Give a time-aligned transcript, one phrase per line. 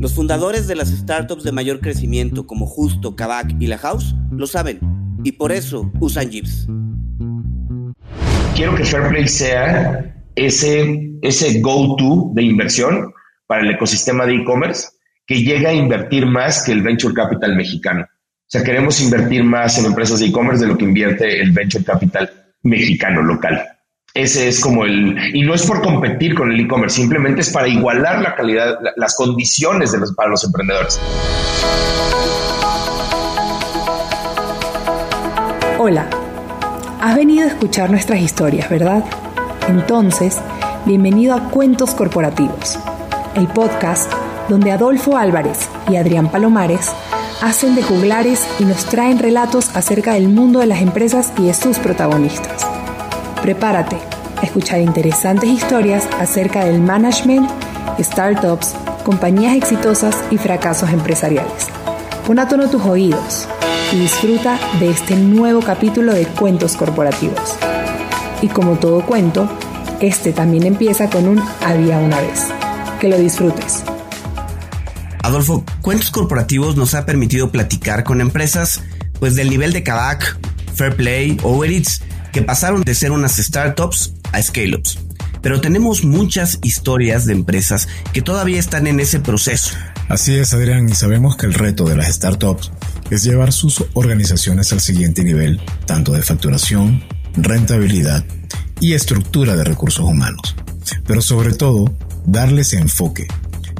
[0.00, 4.46] Los fundadores de las startups de mayor crecimiento como Justo, Kavak y La House lo
[4.46, 4.80] saben
[5.24, 6.66] y por eso usan Jeeps.
[8.56, 13.12] Quiero que Fairplay sea ese, ese go-to de inversión
[13.46, 14.88] para el ecosistema de e-commerce
[15.26, 18.04] que llega a invertir más que el venture capital mexicano.
[18.04, 21.84] O sea, queremos invertir más en empresas de e-commerce de lo que invierte el venture
[21.84, 22.30] capital
[22.62, 23.79] mexicano local.
[24.14, 27.68] Ese es como el, y no es por competir con el e-commerce, simplemente es para
[27.68, 31.00] igualar la calidad, las condiciones de los, para los emprendedores.
[35.78, 36.10] Hola,
[37.00, 39.04] has venido a escuchar nuestras historias, ¿verdad?
[39.68, 40.38] Entonces,
[40.86, 42.80] bienvenido a Cuentos Corporativos,
[43.36, 44.12] el podcast
[44.48, 46.90] donde Adolfo Álvarez y Adrián Palomares
[47.42, 51.54] hacen de juglares y nos traen relatos acerca del mundo de las empresas y de
[51.54, 52.69] sus protagonistas.
[53.42, 53.96] Prepárate
[54.36, 57.48] a escuchar interesantes historias acerca del management,
[57.98, 58.74] startups,
[59.04, 61.68] compañías exitosas y fracasos empresariales.
[62.26, 63.48] Pon a tono tus oídos
[63.92, 67.56] y disfruta de este nuevo capítulo de Cuentos Corporativos.
[68.42, 69.48] Y como todo cuento,
[70.00, 72.46] este también empieza con un había una vez.
[73.00, 73.84] Que lo disfrutes.
[75.22, 78.82] Adolfo, Cuentos Corporativos nos ha permitido platicar con empresas
[79.18, 80.38] pues del nivel de Kavak,
[80.74, 82.02] Fairplay o Uber Eats
[82.32, 84.98] que pasaron de ser unas startups a scale-ups.
[85.42, 89.74] Pero tenemos muchas historias de empresas que todavía están en ese proceso.
[90.08, 92.72] Así es, Adrián, y sabemos que el reto de las startups
[93.10, 97.02] es llevar sus organizaciones al siguiente nivel, tanto de facturación,
[97.34, 98.24] rentabilidad
[98.80, 100.56] y estructura de recursos humanos.
[101.06, 101.94] Pero sobre todo,
[102.26, 103.26] darles enfoque,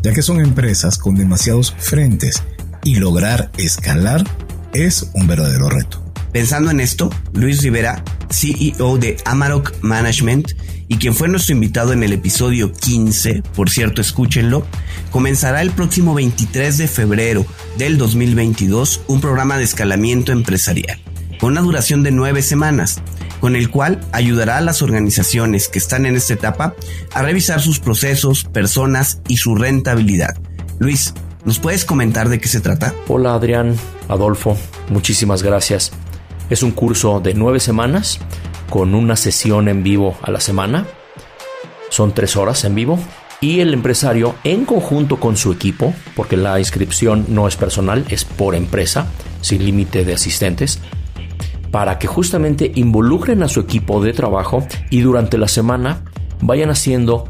[0.02, 2.42] ya que son empresas con demasiados frentes
[2.84, 4.24] y lograr escalar
[4.72, 6.09] es un verdadero reto.
[6.32, 10.52] Pensando en esto, Luis Rivera, CEO de Amarok Management
[10.86, 14.64] y quien fue nuestro invitado en el episodio 15, por cierto, escúchenlo,
[15.10, 17.44] comenzará el próximo 23 de febrero
[17.78, 21.00] del 2022 un programa de escalamiento empresarial,
[21.40, 23.00] con una duración de nueve semanas,
[23.40, 26.74] con el cual ayudará a las organizaciones que están en esta etapa
[27.12, 30.36] a revisar sus procesos, personas y su rentabilidad.
[30.78, 31.12] Luis,
[31.44, 32.94] ¿nos puedes comentar de qué se trata?
[33.08, 33.76] Hola Adrián,
[34.08, 34.56] Adolfo,
[34.90, 35.90] muchísimas gracias.
[36.50, 38.18] Es un curso de nueve semanas
[38.68, 40.84] con una sesión en vivo a la semana.
[41.90, 42.98] Son tres horas en vivo.
[43.40, 48.24] Y el empresario, en conjunto con su equipo, porque la inscripción no es personal, es
[48.24, 49.06] por empresa,
[49.40, 50.80] sin límite de asistentes,
[51.70, 56.02] para que justamente involucren a su equipo de trabajo y durante la semana
[56.42, 57.28] vayan haciendo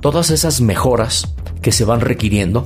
[0.00, 2.64] todas esas mejoras que se van requiriendo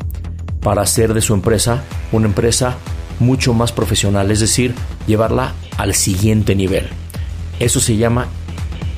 [0.60, 2.76] para hacer de su empresa una empresa
[3.18, 4.74] mucho más profesional, es decir,
[5.06, 6.88] llevarla al siguiente nivel.
[7.58, 8.28] Eso se llama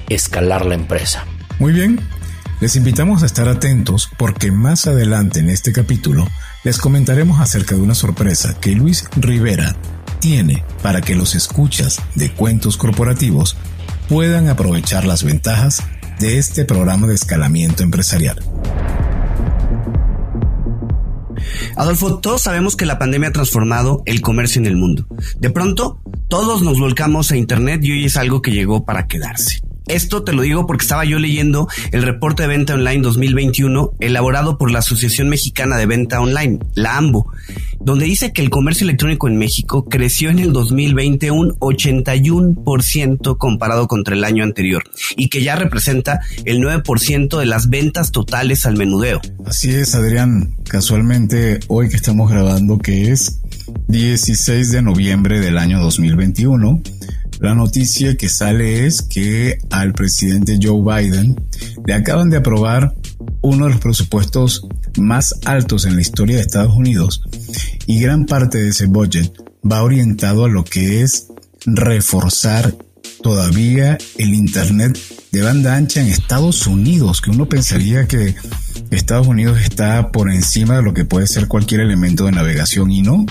[0.09, 1.25] escalar la empresa.
[1.59, 2.01] Muy bien,
[2.61, 6.27] les invitamos a estar atentos porque más adelante en este capítulo
[6.65, 9.77] les comentaremos acerca de una sorpresa que Luis Rivera
[10.19, 13.57] tiene para que los escuchas de cuentos corporativos
[14.09, 15.83] puedan aprovechar las ventajas
[16.19, 18.43] de este programa de escalamiento empresarial.
[21.79, 25.07] Adolfo, todos sabemos que la pandemia ha transformado el comercio en el mundo.
[25.39, 29.63] De pronto, todos nos volcamos a Internet y hoy es algo que llegó para quedarse.
[29.89, 34.59] Esto te lo digo porque estaba yo leyendo el reporte de venta online 2021 elaborado
[34.59, 37.33] por la Asociación Mexicana de Venta Online, la AMBO,
[37.81, 43.89] donde dice que el comercio electrónico en México creció en el 2020 un 81% comparado
[43.89, 44.85] contra el año anterior
[45.17, 49.21] y que ya representa el 9% de las ventas totales al menudeo.
[49.47, 50.55] Así es, Adrián.
[50.69, 53.41] Casualmente, hoy que estamos grabando, que es
[53.89, 56.83] 16 de noviembre del año 2021,
[57.41, 61.37] la noticia que sale es que al presidente Joe Biden
[61.87, 62.95] le acaban de aprobar
[63.43, 67.23] uno de los presupuestos más altos en la historia de Estados Unidos
[67.87, 69.33] y gran parte de ese budget
[69.71, 71.29] va orientado a lo que es
[71.65, 72.75] reforzar
[73.23, 74.99] todavía el Internet
[75.33, 78.35] de banda ancha en Estados Unidos, que uno pensaría que
[78.91, 83.03] Estados Unidos está por encima de lo que puede ser cualquier elemento de navegación y
[83.03, 83.27] no,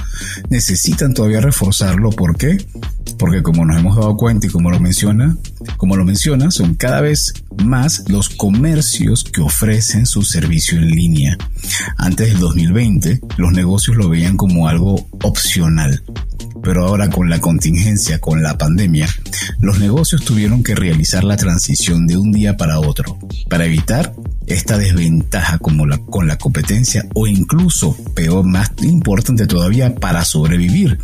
[0.50, 2.12] necesitan todavía reforzarlo.
[2.12, 2.58] ¿Por qué?
[3.18, 5.36] Porque como nos hemos dado cuenta y como lo menciona,
[5.78, 7.34] como lo menciona, son cada vez
[7.64, 11.38] más los comercios que ofrecen su servicio en línea.
[11.98, 16.04] Antes del 2020, los negocios lo veían como algo opcional
[16.68, 19.08] pero ahora con la contingencia, con la pandemia,
[19.60, 23.18] los negocios tuvieron que realizar la transición de un día para otro
[23.50, 24.14] para evitar
[24.48, 31.00] esta desventaja con la competencia o incluso, peor, más importante todavía, para sobrevivir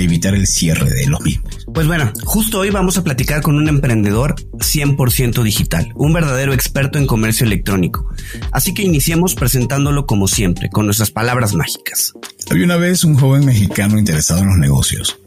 [0.00, 1.66] evitar el cierre de los mismos.
[1.72, 6.98] Pues bueno, justo hoy vamos a platicar con un emprendedor 100% digital, un verdadero experto
[6.98, 8.08] en comercio electrónico.
[8.52, 12.12] Así que iniciemos presentándolo como siempre, con nuestras palabras mágicas.
[12.50, 15.18] Había una vez un joven mexicano interesado en los negocios.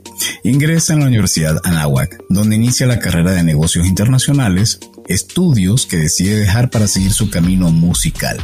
[0.44, 6.38] Ingresa en la Universidad Anáhuac, donde inicia la carrera de negocios internacionales, estudios que decide
[6.38, 8.38] dejar para seguir su camino musical.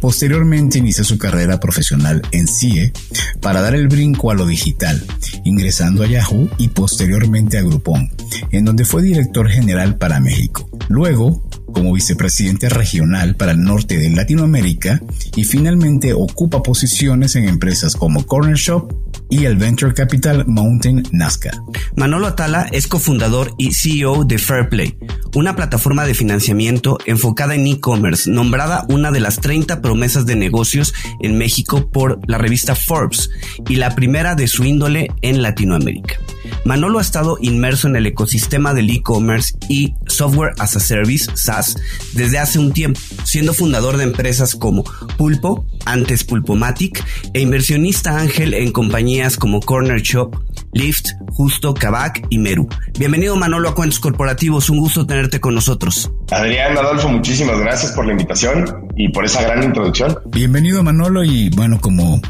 [0.00, 2.92] Posteriormente inicia su carrera profesional en CIE
[3.40, 5.04] para dar el brinco a lo digital,
[5.44, 8.10] ingresando a Yahoo y posteriormente a Groupon,
[8.50, 10.68] en donde fue director general para México.
[10.88, 11.42] Luego,
[11.74, 15.02] como vicepresidente regional para el norte de Latinoamérica
[15.36, 18.90] y finalmente ocupa posiciones en empresas como Corner Shop
[19.28, 21.50] y el Venture Capital Mountain Nazca.
[21.96, 24.96] Manolo Atala es cofundador y CEO de Fairplay,
[25.34, 30.94] una plataforma de financiamiento enfocada en e-commerce, nombrada una de las 30 promesas de negocios
[31.20, 33.30] en México por la revista Forbes
[33.68, 36.16] y la primera de su índole en Latinoamérica.
[36.64, 41.76] Manolo ha estado inmerso en el ecosistema del e-commerce y software as a service, SaaS,
[42.12, 44.84] desde hace un tiempo, siendo fundador de empresas como
[45.16, 50.34] Pulpo, antes Pulpomatic, e inversionista ángel en compañías como Corner Shop,
[50.72, 52.68] Lyft, Justo, Kavak y Meru.
[52.98, 56.10] Bienvenido Manolo a Cuentos Corporativos, un gusto tenerte con nosotros.
[56.30, 60.18] Adrián, Adolfo, muchísimas gracias por la invitación y por esa gran introducción.
[60.26, 62.20] Bienvenido Manolo y bueno, como,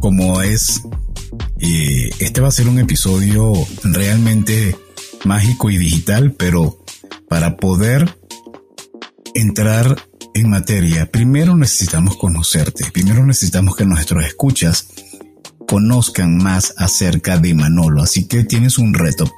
[0.00, 0.82] como es
[1.58, 4.76] este va a ser un episodio realmente
[5.24, 6.84] mágico y digital, pero
[7.28, 8.18] para poder
[9.34, 9.96] entrar
[10.34, 14.88] en materia, primero necesitamos conocerte, primero necesitamos que nuestros escuchas
[15.66, 19.30] conozcan más acerca de Manolo, así que tienes un reto.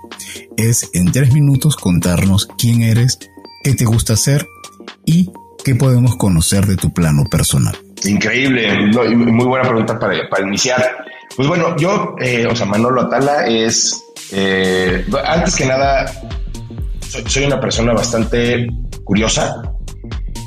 [0.57, 3.19] Es en tres minutos contarnos quién eres,
[3.65, 4.47] qué te gusta hacer
[5.05, 5.31] y
[5.65, 7.77] qué podemos conocer de tu plano personal.
[8.05, 11.05] Increíble, muy buena pregunta para, para iniciar.
[11.37, 16.05] Pues bueno, yo, eh, o sea, Manolo Atala es, eh, antes que nada,
[17.27, 18.67] soy, una persona bastante
[19.05, 19.63] curiosa.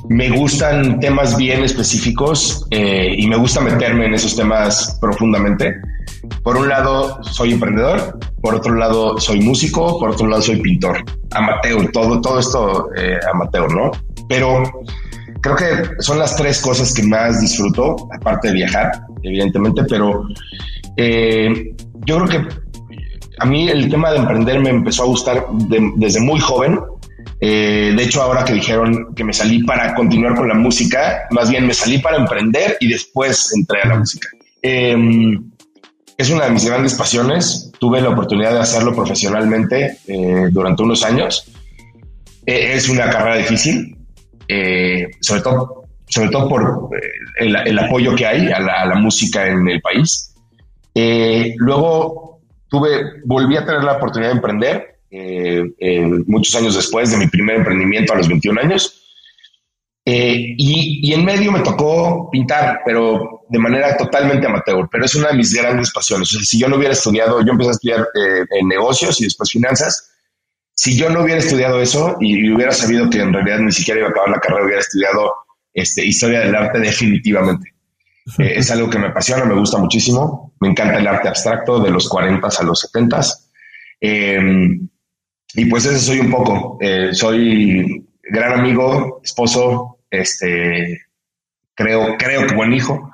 [0.08, 5.74] Me gustan temas bien específicos eh, y me gusta meterme en esos temas profundamente.
[6.44, 11.04] Por un lado, soy emprendedor, por otro lado, soy músico, por otro lado, soy pintor,
[11.32, 12.90] amateur, todo, todo esto
[13.34, 13.92] amateur, ¿no?
[14.28, 14.64] Pero
[15.46, 20.28] creo que son las tres cosas que más disfruto, aparte de viajar, evidentemente, pero
[20.98, 22.56] eh, yo creo que
[23.38, 25.46] a mí el tema de emprender me empezó a gustar
[25.98, 26.80] desde muy joven.
[27.40, 31.52] Eh, de hecho, ahora que dijeron que me salí para continuar con la música, más
[31.52, 34.28] bien me salí para emprender y después entré a la música.
[34.64, 35.52] Em,
[36.18, 37.72] es una de mis grandes pasiones.
[37.78, 41.52] Tuve la oportunidad de hacerlo profesionalmente eh, durante unos años.
[42.48, 43.95] es una carrera difícil,
[45.20, 46.90] sobre todo, sobre todo por
[47.40, 50.36] el, apoyo que hay a la música en el país.
[50.98, 55.62] Eh, luego tuve, volví a tener la oportunidad de emprender eh,
[56.26, 59.02] muchos años después de mi primer emprendimiento a los 21 años.
[60.06, 65.30] Eh, y, en medio me tocó pintar, pero de manera totalmente amateur, pero es una
[65.30, 66.30] de mis grandes pasiones.
[66.30, 68.08] si yo no hubiera estudiado, yo empecé a estudiar
[68.52, 70.15] en negocios y después finanzas.
[70.76, 74.10] Si yo no hubiera estudiado eso y, hubiera sabido que en realidad ni siquiera iba
[74.10, 75.34] a acabar la carrera, hubiera estudiado
[75.74, 77.72] este, historia del arte definitivamente.
[78.40, 80.56] Eh, es algo que me apasiona, me gusta muchísimo.
[80.60, 83.22] Me encanta el arte abstracto de los 40 a los 70.
[84.02, 84.90] Em,
[85.54, 86.80] y pues ese soy un poco.
[86.82, 91.04] Eh, soy gran amigo, esposo, este,
[91.76, 93.12] creo, creo que buen hijo.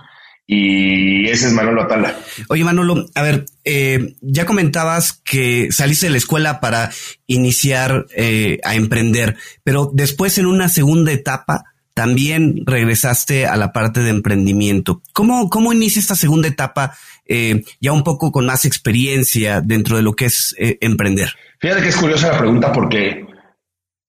[0.53, 2.13] Y ese es Manolo Atala.
[2.49, 6.91] Oye, Manolo, a ver, eh, ya comentabas que saliste de la escuela para
[7.25, 14.01] iniciar eh, a emprender, pero después en una segunda etapa también regresaste a la parte
[14.01, 15.01] de emprendimiento.
[15.13, 20.01] ¿Cómo, cómo inicia esta segunda etapa eh, ya un poco con más experiencia dentro de
[20.01, 21.29] lo que es emprender?
[21.61, 23.25] Fíjate que es curiosa la pregunta porque,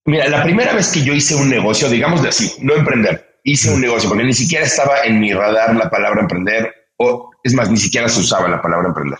[0.06, 3.72] mira, la primera vez que yo hice un negocio, digamos de así, no emprender, hice
[3.72, 7.70] un negocio, porque ni siquiera estaba en mi radar la palabra emprender, o es más,
[7.70, 9.18] ni siquiera se usaba la palabra emprender.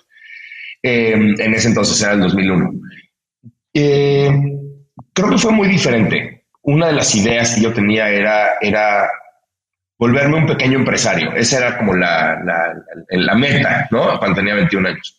[0.83, 2.73] Eh, en ese entonces era el 2001.
[3.75, 4.31] Eh,
[5.13, 6.47] creo que fue muy diferente.
[6.63, 9.09] Una de las ideas que yo tenía era, era
[9.99, 11.33] volverme un pequeño empresario.
[11.35, 12.39] Esa era como la,
[13.11, 14.19] la, meta, ¿no?
[14.19, 15.19] Cuando tenía 21 años.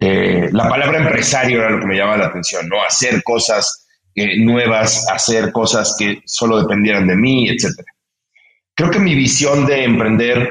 [0.00, 2.82] Eh, la palabra empresario era lo que me llamaba la atención, ¿no?
[2.82, 3.86] Hacer cosas
[4.38, 7.93] nuevas, hacer cosas que solo dependieran de mí, etcétera.
[8.74, 10.50] Creo que mi visión de emprender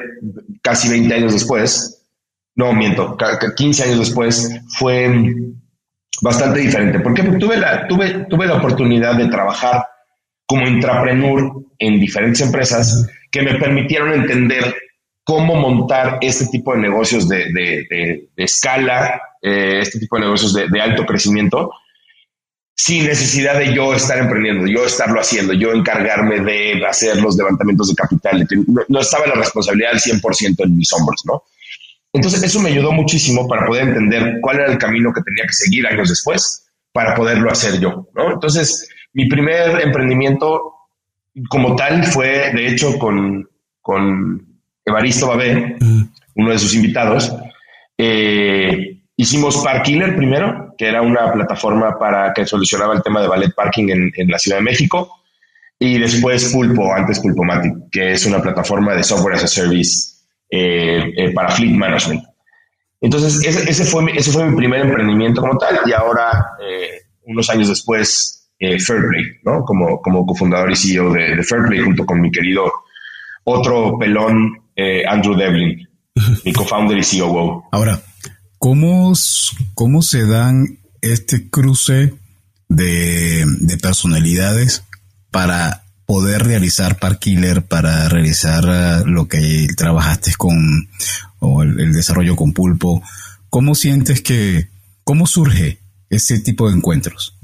[0.61, 2.05] casi 20 años después,
[2.55, 3.17] no miento,
[3.55, 5.33] 15 años después, fue
[6.21, 6.99] bastante diferente.
[6.99, 9.85] Porque tuve la, tuve, tuve la oportunidad de trabajar
[10.45, 14.75] como intrapreneur en diferentes empresas que me permitieron entender
[15.23, 21.05] cómo montar este tipo de negocios de, escala, eh, este tipo de negocios de, alto
[21.05, 21.71] crecimiento
[22.83, 27.87] sin necesidad de yo estar emprendiendo, yo estarlo haciendo, yo encargarme de hacer los levantamientos
[27.87, 28.45] de capital.
[28.89, 31.43] No, estaba la responsabilidad al 100% en mis hombros, ¿no?
[32.11, 35.53] Entonces eso me ayudó muchísimo para poder entender cuál era el camino que tenía que
[35.53, 38.33] seguir años después para poderlo hacer yo, ¿no?
[38.33, 40.73] Entonces mi primer emprendimiento
[41.47, 43.49] como tal fue, de hecho, con,
[43.79, 45.77] con Evaristo Babé,
[46.35, 47.33] uno de sus invitados.
[47.97, 53.53] Eh, hicimos Parkiller primero, que era una plataforma para que solucionaba el tema de ballet
[53.55, 55.19] parking en, la Ciudad de México.
[55.79, 60.13] Y después Pulpo, antes Pulpomatic, que es una plataforma de software as a service
[60.49, 62.23] eh, eh, para fleet management.
[63.01, 65.79] Entonces, ese, fue mi, ese fue mi primer emprendimiento como tal.
[65.85, 69.65] Y ahora, eh, unos años después, Fairplay, ¿no?
[69.65, 72.71] Como, como cofundador y CEO de, de, Fairplay, junto con mi querido
[73.43, 74.53] otro pelón,
[75.05, 75.85] Andrew Devlin,
[76.45, 77.67] mi cofounder y COO.
[77.73, 77.99] Ahora,
[78.63, 79.11] ¿Cómo,
[79.73, 82.13] cómo se dan este cruce
[82.69, 83.45] de,
[83.81, 84.85] personalidades
[85.31, 90.87] para poder realizar Parkiller, para realizar uh, lo que trabajaste con
[91.39, 93.03] o el, desarrollo con Pulpo?
[93.49, 94.69] ¿Cómo sientes que,
[95.03, 95.79] cómo surge
[96.09, 97.35] ese tipo de encuentros?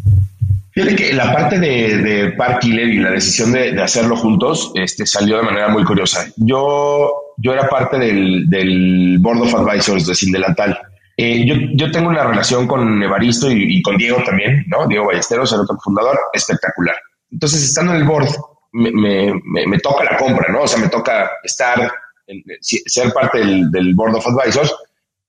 [0.71, 5.35] Fíjate que la parte de, de Parkiller y la decisión de, hacerlo juntos este, salió
[5.35, 6.31] de manera muy curiosa.
[6.37, 10.79] Yo, yo era parte del, del Board of Advisors de Sindelantal.
[11.21, 11.45] Eh,
[11.75, 14.87] yo, tengo una relación con Evaristo y, con Diego también, ¿no?
[14.87, 16.95] Diego Ballesteros, el otro fundador, espectacular.
[17.29, 18.29] Entonces, estando en el board,
[18.71, 20.61] me, toca la compra, ¿no?
[20.61, 21.91] O sea, me toca estar,
[22.61, 24.73] ser parte del, board of advisors,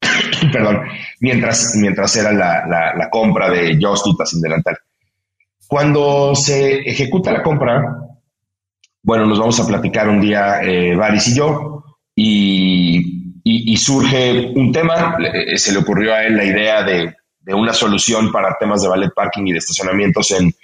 [0.52, 0.82] perdón,
[1.18, 4.78] mientras, mientras era la, compra de Justit sin delantal.
[5.66, 7.82] Cuando se ejecuta la compra,
[9.02, 11.82] bueno, nos vamos a platicar un día, eh, y yo,
[12.14, 17.14] y y, surge un tema, eh, se le ocurrió a él la idea de,
[17.52, 20.54] una solución para temas de ballet parking y de estacionamientos en,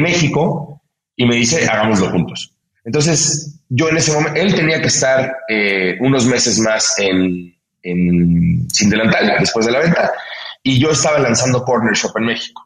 [0.00, 0.82] México
[1.14, 2.52] y me dice, hagámoslo juntos.
[2.84, 8.66] Entonces, yo en ese momento, él tenía que estar eh, unos meses más en, en,
[8.72, 10.12] sin delantal después de la venta
[10.62, 12.62] y yo estaba lanzando Corner Shop en México.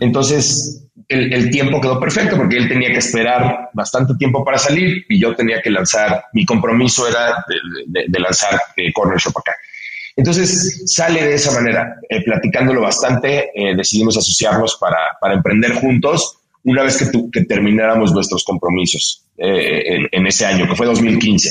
[0.00, 5.18] Entonces, el, tiempo quedó perfecto porque él tenía que esperar bastante tiempo para salir y
[5.18, 7.44] yo tenía que lanzar, mi compromiso era
[7.86, 9.54] de, lanzar eh, Corner Shop acá.
[10.16, 16.82] Entonces sale de esa manera, eh, platicándolo bastante, eh, decidimos asociarnos para, emprender juntos una
[16.82, 16.98] vez
[17.32, 21.50] que, termináramos nuestros compromisos en, en, ese año, que fue 2015.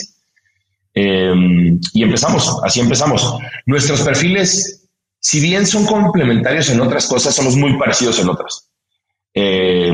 [0.93, 3.39] Em, y empezamos, así empezamos.
[3.65, 4.87] Nuestros perfiles
[5.19, 8.66] si bien son complementarios en otras cosas, somos muy parecidos en otras.
[9.39, 9.93] Eh,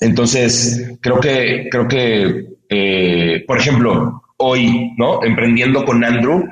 [0.00, 5.24] entonces, creo que, creo que eh, por ejemplo, hoy, ¿no?
[5.24, 6.44] Emprendiendo con Andrew,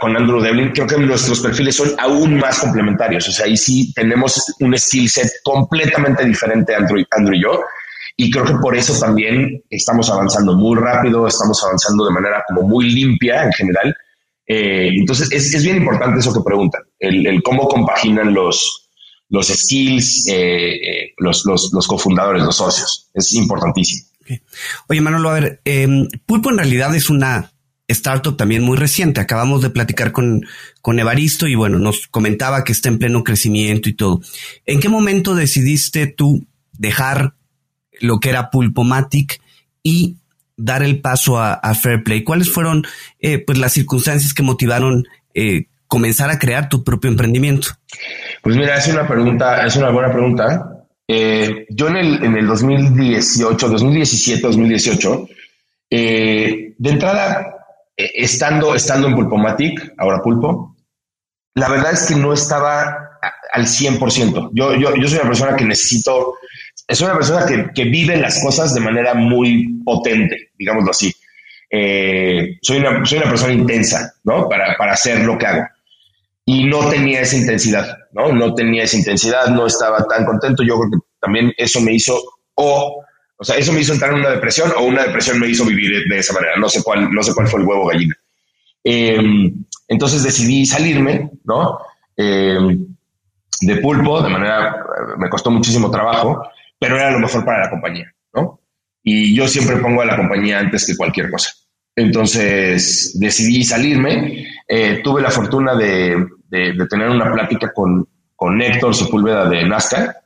[0.00, 3.28] con Andrew Devlin, creo que nuestros perfiles son aún más complementarios.
[3.28, 7.60] O sea, ahí sí tenemos un skill set completamente diferente, Andrew, Andrew y yo.
[8.16, 12.62] Y creo que por eso también estamos avanzando muy rápido, estamos avanzando de manera como
[12.62, 13.94] muy limpia en general
[14.46, 18.85] eh, entonces, es, bien importante eso que preguntan, el, cómo compaginan los,
[19.28, 23.08] los skills, eh, eh, los, los, cofundadores, los socios.
[23.14, 24.08] Es importantísimo.
[24.88, 27.52] Oye, Manolo, a ver, em, Pulpo en realidad es una
[27.88, 29.20] startup también muy reciente.
[29.20, 30.44] Acabamos de platicar con,
[30.82, 34.20] con Evaristo y bueno, nos comentaba que está en pleno crecimiento y todo.
[34.64, 37.34] ¿En qué momento decidiste tú dejar
[38.00, 39.40] lo que era Pulpomatic
[39.82, 40.16] y
[40.56, 42.24] dar el paso a, Fairplay.
[42.24, 42.86] ¿Cuáles fueron
[43.20, 47.68] eh, pues las circunstancias que motivaron eh, comenzar a crear tu propio emprendimiento?
[48.42, 50.86] Pues mira, es una pregunta, es una buena pregunta.
[51.08, 55.28] Eh, yo en el, en el 2018, 2017, 2018,
[55.88, 57.54] de entrada,
[57.96, 60.76] estando, estando en Pulpomatic, ahora Pulpo,
[61.54, 63.18] la verdad es que no estaba
[63.52, 64.50] al 100%.
[64.52, 66.34] Yo, yo, yo soy una persona que necesito
[66.88, 71.12] es una persona que, vive las cosas de manera muy potente, digámoslo así.
[71.68, 74.48] Eh, soy, una, soy una persona intensa, ¿no?
[74.48, 75.66] Para, para hacer lo que hago.
[76.48, 78.32] Y no tenía esa intensidad, ¿no?
[78.32, 80.62] No tenía esa intensidad, no estaba tan contento.
[80.62, 82.16] Yo creo que también eso me hizo,
[82.54, 83.02] o,
[83.36, 86.04] o sea, eso me hizo entrar en una depresión o una depresión me hizo vivir
[86.08, 86.56] de esa manera.
[86.56, 88.14] No sé cuál, no sé cuál fue el huevo gallina.
[88.84, 91.80] Em, entonces decidí salirme, ¿no?
[92.16, 92.86] Em,
[93.60, 94.84] de pulpo, de manera,
[95.18, 96.40] me costó muchísimo trabajo,
[96.78, 98.60] pero era lo mejor para la compañía, ¿no?
[99.02, 101.50] Y yo siempre pongo a la compañía antes que cualquier cosa.
[101.96, 104.46] Entonces decidí salirme.
[104.68, 110.16] Eh, tuve la fortuna de, tener una plática con, con Héctor Sepúlveda de NASCAR,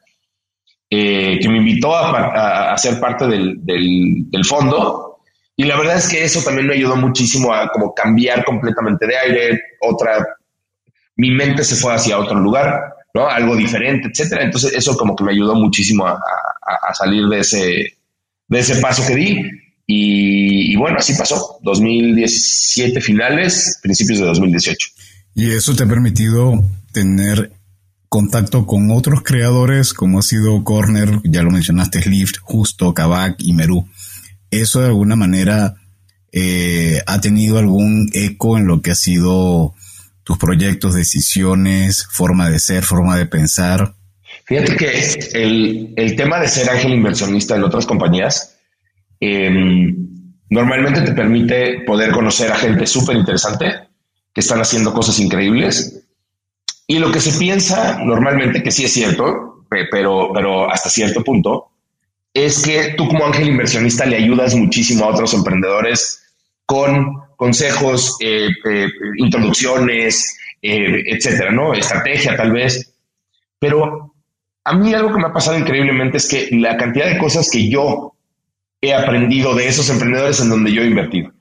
[0.91, 5.19] eh, que me invitó a, a, ser parte del, del, fondo.
[5.57, 9.17] Y la verdad es que eso también me ayudó muchísimo a como cambiar completamente de
[9.17, 10.27] aire, otra,
[11.17, 12.95] mi mente se fue hacia otro lugar.
[13.15, 13.29] ¿no?
[13.29, 14.45] Algo diferente, etcétera.
[14.45, 16.21] Entonces, eso como que me ayudó muchísimo a,
[16.95, 17.97] salir de ese,
[18.49, 19.50] de ese paso que di.
[19.87, 21.59] Y, bueno, así pasó.
[21.62, 24.89] 2017 finales, principios de 2018.
[25.34, 27.52] Y eso te ha permitido tener
[28.08, 33.52] contacto con otros creadores como ha sido Corner, ya lo mencionaste, Lift, Justo, Kavak y
[33.52, 33.88] Merú.
[34.50, 35.76] ¿Eso de alguna manera
[36.32, 39.75] eh, ha tenido algún eco en lo que ha sido
[40.25, 43.94] tus proyectos, decisiones, forma de ser, forma de pensar?
[44.44, 48.56] Fíjate que el, tema de ser ángel inversionista en otras compañías
[49.20, 49.96] em,
[50.49, 53.89] normalmente te permite poder conocer a gente súper interesante
[54.34, 56.04] que están haciendo cosas increíbles.
[56.87, 61.71] Y lo que se piensa normalmente, que sí es cierto, pero, pero hasta cierto punto,
[62.34, 66.23] es que tú como ángel inversionista le ayudas muchísimo a otros emprendedores
[66.66, 68.49] con consejos, eh,
[69.16, 71.75] introducciones, eh, etcétera, ¿no?
[71.75, 72.93] Estrategia tal vez.
[73.58, 74.14] Pero
[74.64, 77.69] a mí algo que me ha pasado increíblemente es que la cantidad de cosas que
[77.69, 78.14] yo
[78.80, 81.32] he aprendido de esos emprendedores en donde yo he invertido.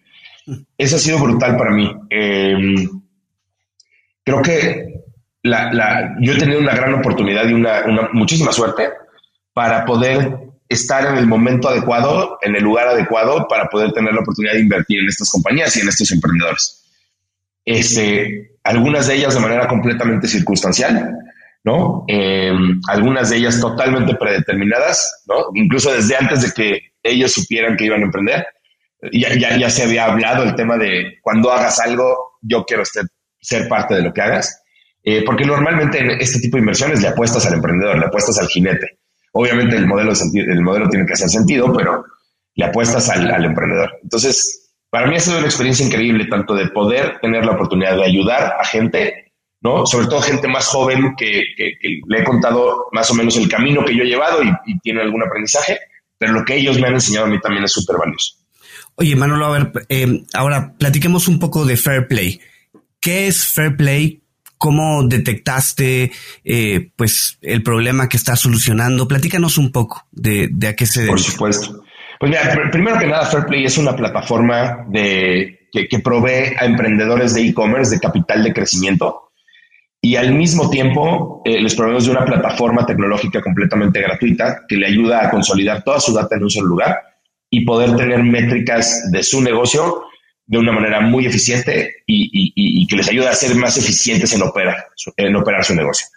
[0.77, 1.91] Eso ha sido brutal para mí.
[2.09, 2.87] Em,
[4.23, 4.89] creo que
[5.43, 8.89] yo he tenido una gran oportunidad y una, muchísima suerte
[9.53, 14.21] para poder estar en el momento adecuado, en el lugar adecuado para poder tener la
[14.21, 16.83] oportunidad de invertir en estas compañías y en estos emprendedores.
[17.65, 21.17] Este, algunas de ellas de manera completamente circunstancial,
[21.63, 22.05] ¿no?
[22.07, 22.53] Eh,
[22.87, 25.35] algunas de ellas totalmente predeterminadas, ¿no?
[25.55, 28.45] Incluso desde antes de que ellos supieran que iban a emprender.
[29.13, 33.05] Ya, ya, ya se había hablado el tema de cuando hagas algo, yo quiero ser,
[33.39, 34.61] ser parte de lo que hagas.
[35.03, 38.47] Eh, porque normalmente en este tipo de inversiones le apuestas al emprendedor, le apuestas al
[38.47, 38.99] jinete.
[39.31, 42.03] Obviamente el modelo, el modelo tiene que hacer sentido, pero
[42.55, 43.97] le apuestas al, emprendedor.
[44.03, 48.05] Entonces, para mí ha sido una experiencia increíble, tanto de poder tener la oportunidad de
[48.05, 49.31] ayudar a gente,
[49.61, 49.85] ¿no?
[49.85, 51.43] Sobre todo gente más joven que,
[52.07, 55.23] le he contado más o menos el camino que yo he llevado y, tiene algún
[55.23, 55.79] aprendizaje,
[56.17, 58.38] pero lo que ellos me han enseñado a mí también es súper valioso.
[58.99, 62.41] Oye, Manolo, a ver, eh, ahora platiquemos un poco de Fair Play.
[62.99, 64.21] ¿Qué es Fair Play?
[64.57, 66.11] ¿Cómo detectaste
[66.43, 69.07] eh, pues el problema que estás solucionando?
[69.07, 71.11] Platícanos un poco de, a qué se debe.
[71.11, 71.81] Por supuesto.
[72.19, 77.47] Pues mira, primero que nada, Fairplay es una plataforma de, que, provee a emprendedores de
[77.47, 79.31] e-commerce de capital de crecimiento
[80.01, 84.87] y al mismo tiempo eh, les proveemos de una plataforma tecnológica completamente gratuita que le
[84.87, 87.08] ayuda a consolidar toda su data en un solo lugar
[87.49, 90.03] y poder tener métricas de su negocio
[90.45, 94.87] de una manera muy eficiente y, que les ayuda a ser más eficientes en operar,
[95.15, 96.07] en operar su negocio.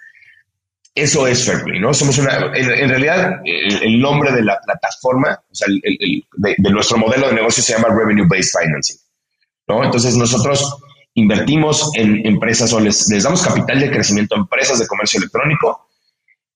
[0.94, 1.92] Eso es Fairplay, ¿no?
[1.92, 7.34] Somos una, en, realidad, el, nombre de la plataforma, o sea, de, nuestro modelo de
[7.34, 8.96] negocio se llama Revenue Based Financing,
[9.68, 9.84] ¿no?
[9.84, 10.78] Entonces nosotros
[11.14, 15.88] invertimos en empresas o les, les damos capital de crecimiento a empresas de comercio electrónico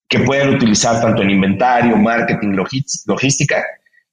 [0.09, 2.57] que pueden utilizar tanto en inventario, marketing,
[3.07, 3.63] logística,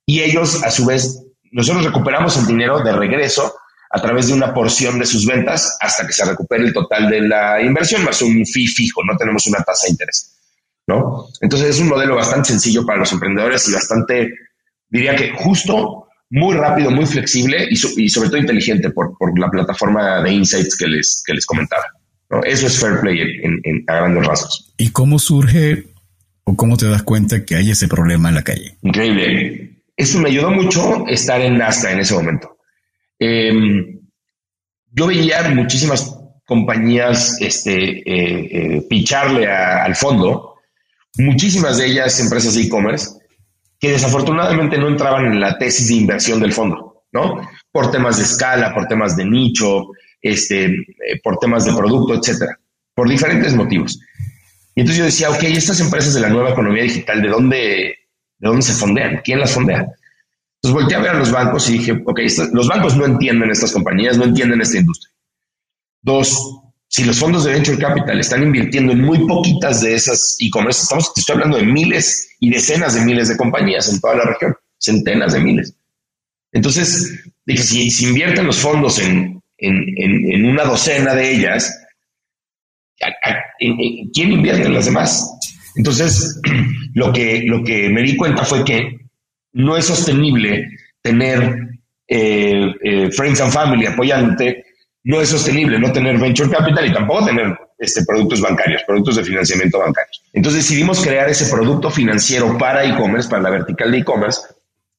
[0.05, 3.53] y ellos a su vez nosotros recuperamos el dinero de regreso
[3.91, 7.21] a través de una porción de sus ventas hasta que se recupere el total de
[7.21, 10.35] la inversión, más un fee fijo, no tenemos una tasa de interés.
[10.87, 11.27] ¿no?
[11.41, 14.33] Entonces es un modelo bastante sencillo para los emprendedores y bastante,
[14.89, 17.75] diría que justo, muy rápido, muy flexible y,
[18.09, 21.83] sobre todo inteligente por, la plataforma de insights que les, que les comentaba.
[22.31, 22.43] ¿no?
[22.43, 24.73] Eso es Fair Play en, a grandes rasgos.
[24.77, 25.93] ¿Y cómo surge
[26.45, 28.75] ¿O cómo te das cuenta que hay ese problema en la calle?
[28.81, 29.52] Increíble.
[29.95, 32.57] Eso me ayudó mucho estar en Nasdaq en ese momento.
[33.19, 33.99] Em,
[34.91, 40.55] yo veía muchísimas compañías este, eh, eh, picharle al fondo,
[41.17, 43.11] muchísimas de ellas empresas de e-commerce,
[43.79, 47.49] que desafortunadamente no entraban en la tesis de inversión del fondo, ¿no?
[47.71, 49.87] Por temas de escala, por temas de nicho,
[50.21, 52.57] este, eh, por temas de producto, etcétera,
[52.95, 53.99] por diferentes motivos.
[54.75, 57.95] Y entonces yo decía, ok, estas empresas de la nueva economía digital, ¿de dónde,
[58.43, 59.21] de dónde se fondean?
[59.23, 59.87] ¿Quién las fondea?
[60.57, 62.19] Entonces volteé a ver a los bancos y dije, ok,
[62.51, 65.13] los bancos no entienden estas compañías, no entienden esta industria.
[66.01, 66.37] Dos,
[66.89, 71.09] si los fondos de venture capital están invirtiendo en muy poquitas de esas e-commerce, estamos,
[71.15, 75.31] estoy hablando de miles y decenas de miles de compañías en toda la región, centenas
[75.31, 75.73] de miles.
[76.51, 81.73] Entonces, dije, si, si invierten los fondos en, en, una docena de ellas,
[84.13, 85.29] ¿quién invierte en las demás?
[85.77, 86.41] Entonces,
[86.93, 88.99] lo que, lo que me di cuenta fue que
[89.53, 90.69] no es sostenible
[91.01, 91.69] tener
[92.07, 94.63] eh, eh, Friends and Family apoyándote
[95.05, 99.23] no es sostenible no tener venture capital y tampoco tener este, productos bancarios, productos de
[99.23, 100.23] financiamiento bancarios.
[100.31, 104.41] Entonces decidimos crear ese producto financiero para e-commerce, para la vertical de e-commerce,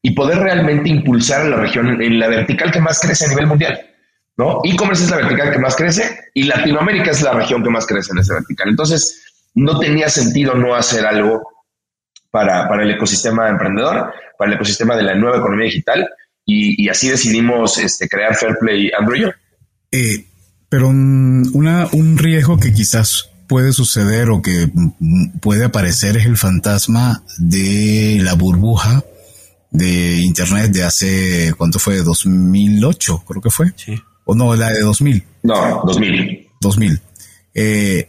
[0.02, 3.46] y poder realmente impulsar a la región en la vertical que más crece a nivel
[3.46, 3.80] mundial.
[4.36, 4.60] ¿no?
[4.64, 8.12] E-commerce es la vertical que más crece y Latinoamérica es la región que más crece
[8.12, 8.68] en esa vertical.
[8.68, 11.53] Entonces, no tenía sentido no hacer algo
[12.34, 16.08] para, el ecosistema emprendedor, para el ecosistema de la nueva economía digital,
[16.44, 19.28] y, así decidimos este, crear Fairplay Android.
[19.92, 20.26] Eh,
[20.68, 24.68] pero una, un riesgo que quizás puede suceder o que
[25.40, 29.04] puede aparecer es el fantasma de la burbuja
[29.70, 31.98] de Internet de hace, ¿cuánto fue?
[31.98, 33.72] 2008, creo que fue.
[33.76, 33.94] Sí.
[34.24, 35.22] O no, la de 2000.
[35.44, 36.48] No, 2000.
[36.60, 37.00] 2000.
[37.54, 38.08] Eh,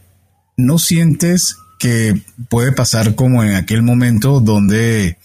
[0.58, 5.18] ¿No sientes que puede pasar como en aquel momento donde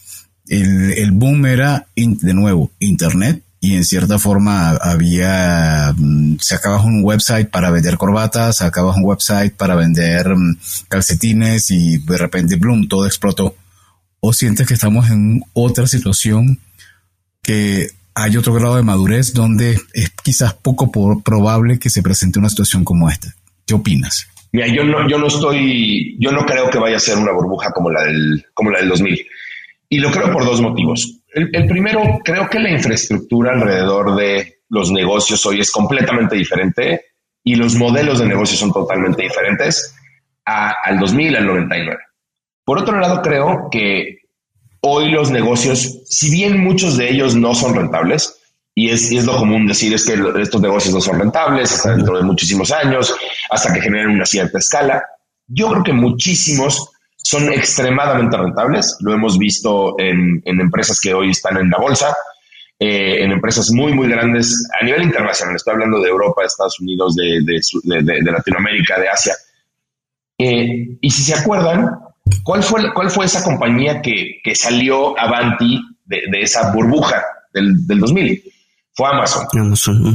[0.48, 7.04] el, el boom era, de nuevo, Internet y en cierta forma había, mm, sacabas un
[7.04, 10.58] website para vender corbatas, sacabas un website para vender mm,
[10.88, 13.54] calcetines y de repente, boom, todo explotó.
[14.20, 16.58] ¿O sientes que estamos en otra situación
[17.42, 20.90] que hay otro grado de madurez donde es quizás poco
[21.22, 23.34] probable que se presente una situación como esta?
[23.66, 24.26] ¿Qué opinas?
[24.52, 27.70] Mira, yo no, yo no estoy, yo no creo que vaya a ser una burbuja
[27.72, 29.26] como la del, como la del 2000.
[29.88, 31.20] Y lo creo por dos motivos.
[31.32, 37.06] El, primero, creo que la infraestructura alrededor de los negocios hoy es completamente diferente
[37.44, 39.94] y los modelos de negocio son totalmente diferentes
[40.44, 41.98] al 2000, al 99.
[42.64, 44.18] Por otro lado, creo que
[44.80, 48.39] hoy los negocios, si bien muchos de ellos no son rentables,
[48.80, 52.16] y es, es lo común decir es que estos negocios no son rentables hasta dentro
[52.16, 53.14] de muchísimos años,
[53.50, 55.02] hasta que generen una cierta escala,
[55.48, 58.96] yo creo que muchísimos son extremadamente rentables.
[59.00, 62.16] Lo hemos visto en, empresas que hoy están en la bolsa,
[62.78, 65.56] eh, en empresas muy, muy grandes a nivel internacional.
[65.56, 69.34] Estoy hablando de Europa, de Estados Unidos, de, de, Latinoamérica, de Asia.
[70.38, 71.98] Eh, y si se acuerdan,
[72.44, 78.00] ¿cuál fue, cuál fue esa compañía que, que salió avanti de, esa burbuja del, del
[78.00, 78.49] 2000?
[78.94, 79.46] Fue Amazon.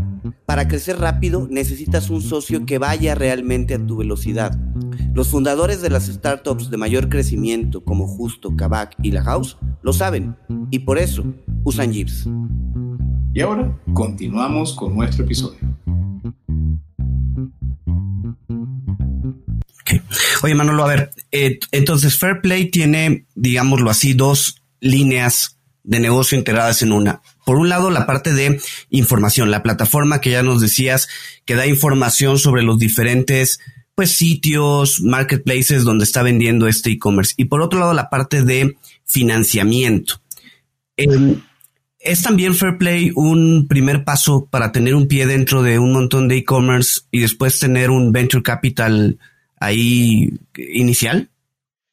[0.47, 4.59] para crecer rápido necesitas un socio que vaya realmente a tu velocidad.
[5.15, 9.93] Los fundadores de las startups de mayor crecimiento como Justo, Kavak y La House lo
[9.93, 10.37] saben
[10.71, 11.25] y por eso
[11.65, 12.29] usan Jeeps.
[13.35, 15.59] Y ahora continuamos con nuestro episodio.
[20.43, 25.58] Oye, Manolo, a ver, eh, entonces Fairplay tiene, digámoslo así, dos líneas
[25.89, 27.23] de negocio integradas en una.
[27.47, 31.09] Por un lado, la parte de información, la plataforma que ya nos decías,
[31.47, 33.59] que da información sobre los diferentes
[33.95, 37.33] pues sitios, marketplaces donde está vendiendo este e-commerce.
[37.39, 40.21] Y por otro lado, la parte de financiamiento.
[40.97, 41.41] Em,
[41.99, 46.37] ¿Es también Fairplay un primer paso para tener un pie dentro de un montón de
[46.37, 49.19] e-commerce y después tener un venture capital
[49.59, 51.31] ahí inicial?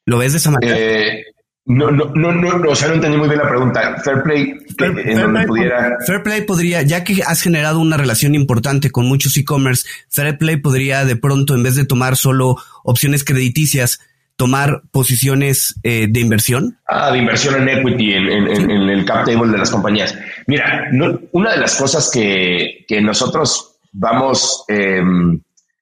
[0.04, 0.78] ¿Lo ves de esa manera?
[0.78, 1.24] Eh,
[1.66, 3.96] no, no, no, no, o sea, no entendí muy bien la pregunta.
[4.04, 5.96] Fairplay, Fair, pudiera...
[6.06, 11.16] Fairplay podría, ya que has generado una relación importante con muchos e-commerce, Fairplay podría de
[11.16, 13.98] pronto, en vez de tomar solo opciones crediticias,
[14.36, 16.78] tomar posiciones eh, de inversión?
[16.86, 18.28] Ah, de inversión en equity, en,
[18.70, 20.16] el cap table de las compañías.
[20.46, 20.88] Mira,
[21.32, 25.40] una de las cosas que, que nosotros vamos em,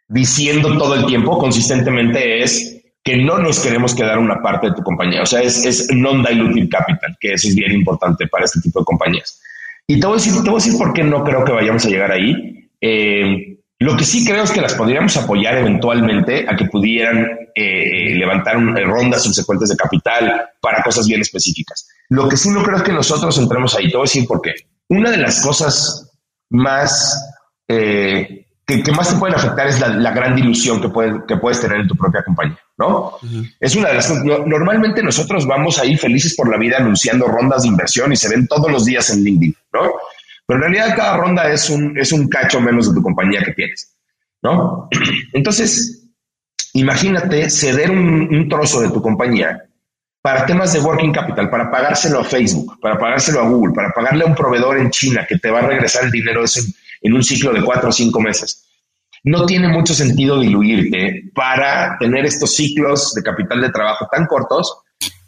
[0.08, 4.82] diciendo todo el tiempo consistentemente es que no nos queremos quedar una parte de tu
[4.82, 5.22] compañía.
[5.22, 9.42] O sea, es, non-dilutive capital, que eso es bien importante para este tipo de compañías.
[9.86, 11.84] Y te voy a decir, te voy a decir por qué no creo que vayamos
[11.84, 12.70] a llegar ahí.
[12.80, 18.12] Eh, lo que sí creo es que las podríamos apoyar eventualmente a que pudieran eh,
[18.12, 21.86] eh, levantar rondas subsecuentes de capital para cosas bien específicas.
[22.08, 23.90] Lo que sí no creo es que nosotros entremos ahí.
[23.90, 24.54] Te voy a decir por qué.
[24.88, 26.10] Una de las cosas
[26.48, 27.20] más
[28.66, 30.88] que, más te pueden afectar es la, gran dilución que,
[31.28, 33.18] que puedes tener en tu propia compañía, ¿no?
[33.60, 37.68] Es una de las normalmente nosotros vamos ahí felices por la vida anunciando rondas de
[37.68, 39.92] inversión y se ven todos los días en LinkedIn, ¿no?
[40.46, 43.52] Pero en realidad cada ronda es un, es un cacho menos de tu compañía que
[43.52, 43.94] tienes,
[44.42, 44.88] ¿no?
[45.32, 46.08] Entonces,
[46.72, 49.62] imagínate ceder un, un trozo de tu compañía
[50.22, 54.24] para temas de working capital, para pagárselo a Facebook, para pagárselo a Google, para pagarle
[54.24, 56.62] a un proveedor en China que te va a regresar el dinero ese
[57.04, 58.66] en un ciclo de cuatro o cinco meses.
[59.22, 64.80] No tiene mucho sentido diluirte para tener estos ciclos de capital de trabajo tan cortos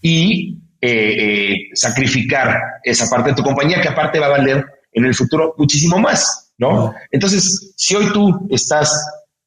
[0.03, 5.05] y eh, eh, sacrificar esa parte de tu compañía que aparte va a valer en
[5.05, 6.95] el futuro muchísimo más, ¿no?
[7.11, 8.93] Entonces, si hoy tú estás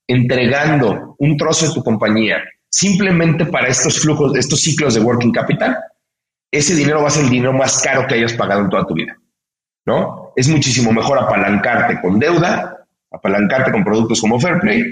[0.07, 2.37] entregando un trozo de tu compañía
[2.69, 5.77] simplemente para estos flujos, estos ciclos de working capital,
[6.51, 8.93] ese dinero va a ser el dinero más caro que hayas pagado en toda tu
[8.93, 9.15] vida.
[9.89, 10.18] ¿no?
[10.35, 14.83] Es muchísimo mejor apalancarte con deuda, apalancarte con productos como Fairplay,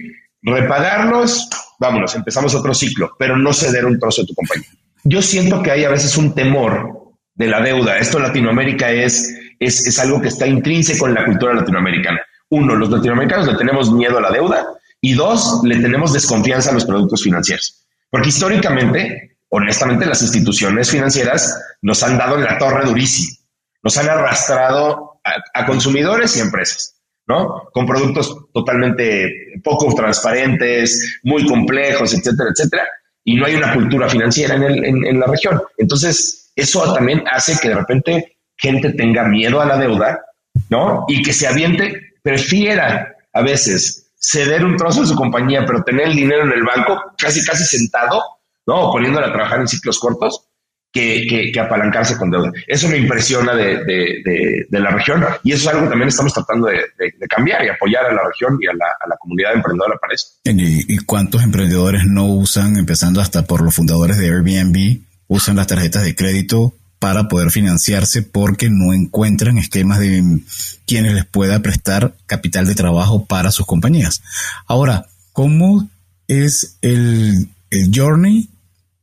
[0.41, 4.67] repagarlos, vámonos, empezamos otro ciclo, pero no ceder un trozo de tu compañía.
[5.03, 7.97] Yo siento que hay a veces un temor de la deuda.
[7.97, 12.19] Esto en Latinoamérica es, es, es algo que está intrínseco en la cultura latinoamericana.
[12.49, 14.67] Uno, los latinoamericanos le tenemos miedo a la deuda
[14.99, 17.85] y dos, le tenemos desconfianza a los productos financieros.
[18.09, 23.37] Porque históricamente, honestamente, las instituciones financieras nos han dado en la torre durísimo
[23.87, 25.06] nos han arrastrado
[25.53, 26.95] a, consumidores y empresas,
[27.27, 27.69] ¿no?
[27.73, 32.87] Con productos totalmente poco transparentes, muy complejos, etcétera, etcétera,
[33.23, 35.61] y no hay una cultura financiera en, la región.
[35.77, 40.19] Entonces, eso también hace que de repente gente tenga miedo a la deuda,
[40.69, 41.05] ¿no?
[41.07, 46.07] Y que se aviente, prefiera a veces ceder un trozo de su compañía, pero tener
[46.07, 48.21] el dinero en el banco casi, casi sentado,
[48.65, 48.87] ¿no?
[48.87, 50.46] O poniéndole a trabajar en ciclos cortos,
[50.91, 52.51] que, apalancarse con deuda.
[52.65, 56.81] Eso me impresiona de, la región y eso es algo que también estamos tratando de,
[57.29, 60.27] cambiar y apoyar a la región y a la, comunidad emprendedora para eso.
[60.43, 65.67] ¿Y, ¿Y cuántos emprendedores no usan, empezando hasta por los fundadores de Airbnb, usan las
[65.67, 70.41] tarjetas de crédito para poder financiarse porque no encuentran esquemas de
[70.85, 74.23] quienes les pueda prestar capital de trabajo para sus compañías?
[74.65, 75.89] Ahora, ¿cómo
[76.27, 78.49] es el, el journey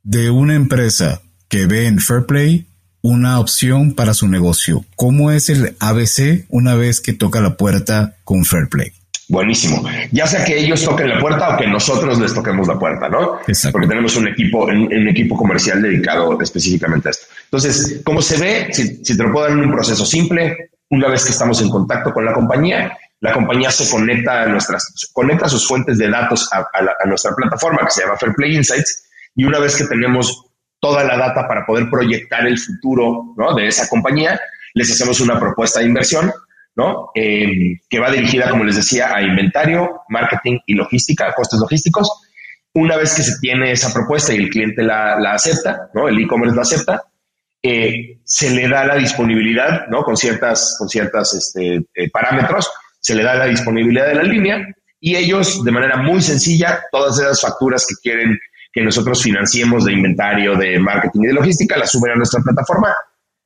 [0.03, 1.23] de una empresa
[1.55, 2.67] que ve en Fairplay
[3.01, 4.85] una opción para su negocio.
[4.97, 8.91] ¿Cómo es el ABC una vez que toca la puerta con Fairplay?
[9.29, 9.85] Buenísimo.
[10.11, 13.39] Ya sea que ellos toquen la puerta o que nosotros les toquemos la puerta, ¿no?
[13.71, 17.27] Porque tenemos un equipo, un, equipo comercial dedicado específicamente a esto.
[17.45, 18.73] Entonces, ¿cómo se ve?
[18.73, 22.13] Si, te lo puedo dar en un proceso simple, una vez que estamos en contacto
[22.13, 26.59] con la compañía, la compañía se conecta a nuestras, conecta sus fuentes de datos a,
[26.59, 29.05] a nuestra plataforma que se llama Fairplay Insights.
[29.37, 30.51] Y una vez que tenemos
[30.85, 34.39] toda la data para poder proyectar el futuro de esa compañía.
[34.75, 36.31] Les hacemos una propuesta de inversión
[36.77, 37.11] ¿no?
[37.15, 42.07] Eh, que va dirigida, como les decía, a inventario, marketing y logística, costes logísticos.
[42.75, 45.89] Una vez que se tiene esa propuesta y el cliente la, acepta.
[46.07, 47.03] El e-commerce la acepta,
[47.63, 50.03] eh, se le da la disponibilidad, ¿no?
[50.03, 52.71] Con ciertas, con ciertas este, eh, parámetros,
[53.01, 54.67] se le da la disponibilidad de la línea
[55.01, 58.39] y ellos, de manera muy sencilla, todas esas facturas que quieren
[58.75, 62.93] que nosotros financiemos de inventario, de marketing y de logística, las suben a nuestra plataforma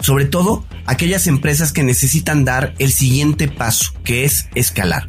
[0.00, 5.08] Sobre todo aquellas empresas que necesitan dar el siguiente paso, que es escalar.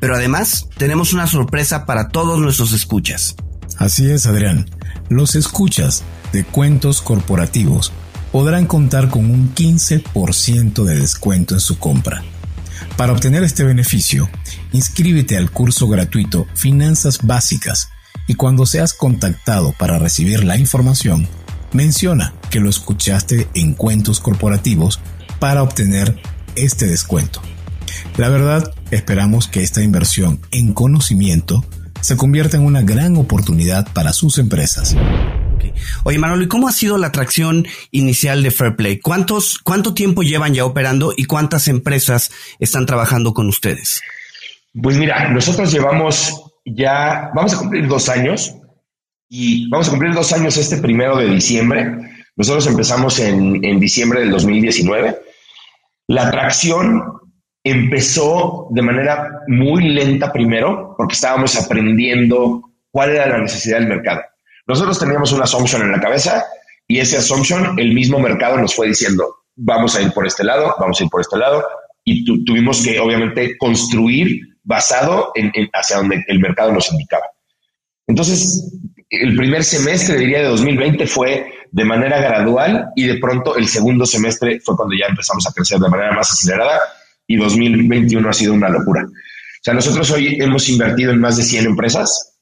[0.00, 3.36] Pero además, tenemos una sorpresa para todos nuestros escuchas.
[3.76, 4.68] Así es, Adrián.
[5.08, 7.92] Los escuchas de cuentos corporativos
[8.32, 12.22] podrán contar con un 15% de descuento en su compra.
[12.96, 14.30] Para obtener este beneficio,
[14.72, 17.88] inscríbete al curso gratuito Finanzas Básicas
[18.26, 21.28] y cuando seas contactado para recibir la información,
[21.72, 25.00] menciona que lo escuchaste en cuentos corporativos
[25.38, 26.20] para obtener
[26.56, 27.40] este descuento.
[28.16, 31.64] La verdad, esperamos que esta inversión en conocimiento
[32.00, 34.96] se convierta en una gran oportunidad para sus empresas.
[36.04, 38.98] Oye, Manolo, ¿y cómo ha sido la atracción inicial de Fairplay?
[38.98, 44.00] ¿Cuántos, ¿Cuánto tiempo llevan ya operando y cuántas empresas están trabajando con ustedes?
[44.80, 48.54] Pues mira, nosotros llevamos ya, vamos a cumplir dos años
[49.30, 51.86] y vamos a cumplir dos años este primero de diciembre.
[52.34, 55.18] Nosotros empezamos en, en diciembre del 2019.
[56.08, 57.00] La atracción
[57.62, 64.20] empezó de manera muy lenta primero, porque estábamos aprendiendo cuál era la necesidad del mercado.
[64.66, 66.44] Nosotros teníamos una assumption en la cabeza
[66.88, 70.74] y ese assumption el mismo mercado nos fue diciendo, vamos a ir por este lado,
[70.80, 71.64] vamos a ir por este lado,
[72.02, 77.26] y tuvimos que obviamente construir basado en, hacia donde el mercado nos indicaba.
[78.08, 78.72] Entonces,
[79.10, 84.06] el primer semestre, diría, de 2020 fue de manera gradual y de pronto el segundo
[84.06, 86.80] semestre fue cuando ya empezamos a crecer de manera más acelerada
[87.26, 89.04] y 2021 ha sido una locura.
[89.04, 92.38] O sea, nosotros hoy hemos invertido en más de 100 empresas,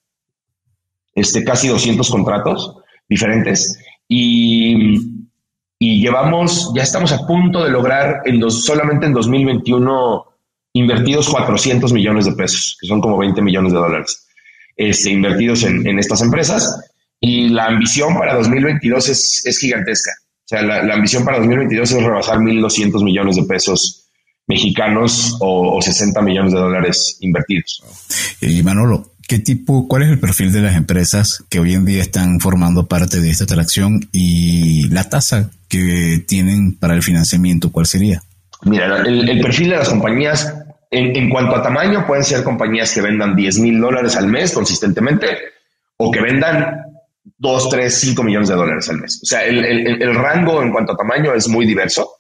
[1.15, 2.77] este, casi 200 contratos
[3.09, 5.01] diferentes y,
[5.79, 10.25] y llevamos, ya estamos a punto de lograr en dos, solamente en 2021
[10.75, 14.28] invertidos 400 millones de pesos, que son como 20 millones de dólares,
[14.79, 16.91] este, invertidos en, en estas empresas.
[17.21, 20.13] Y la ambición para 2022 es, es gigantesca.
[20.23, 24.09] O sea, la, la ambición para 2022 es rebasar 1.200 millones de pesos
[24.49, 27.85] mexicanos o, 60 millones de dólares invertidos.
[28.41, 32.03] Y Manolo, ¿qué tipo, cuál es el perfil de las empresas que hoy en día
[32.03, 37.87] están formando parte de esta atracción y la tasa que tienen para el financiamiento, cuál
[37.87, 38.23] sería?
[38.65, 40.53] Mira, el, perfil de las compañías
[40.91, 45.27] en, cuanto a tamaño pueden ser compañías que vendan 10 mil dólares al mes consistentemente
[45.97, 46.83] o que vendan
[47.37, 49.21] 2, 3, 5 millones de dólares al mes.
[49.23, 52.17] O sea, el, rango en cuanto a tamaño es muy diverso.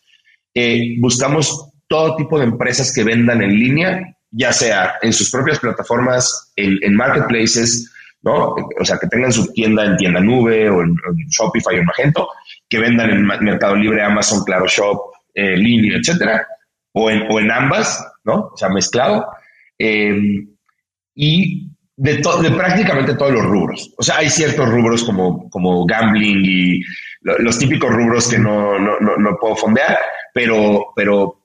[0.54, 5.58] Eh, buscamos todo tipo de empresas que vendan en línea, ya sea en sus propias
[5.58, 7.90] plataformas, en, marketplaces,
[8.22, 8.54] ¿no?
[8.78, 10.94] O sea, que tengan su tienda en tienda nube o en,
[11.30, 12.28] Shopify o en Magento,
[12.68, 16.46] que vendan en Mercado Libre, Amazon, Claro Shop, eh, Línea, etcétera,
[16.98, 18.50] o en, o en ambas, ¿no?
[18.52, 19.26] O sea, mezclado.
[19.78, 20.16] Eh,
[21.14, 23.92] y de, de prácticamente todos los rubros.
[23.96, 26.80] O sea, hay ciertos rubros como, como gambling y
[27.20, 29.98] los típicos rubros que no, no, no, puedo fondear,
[30.32, 31.44] pero, pero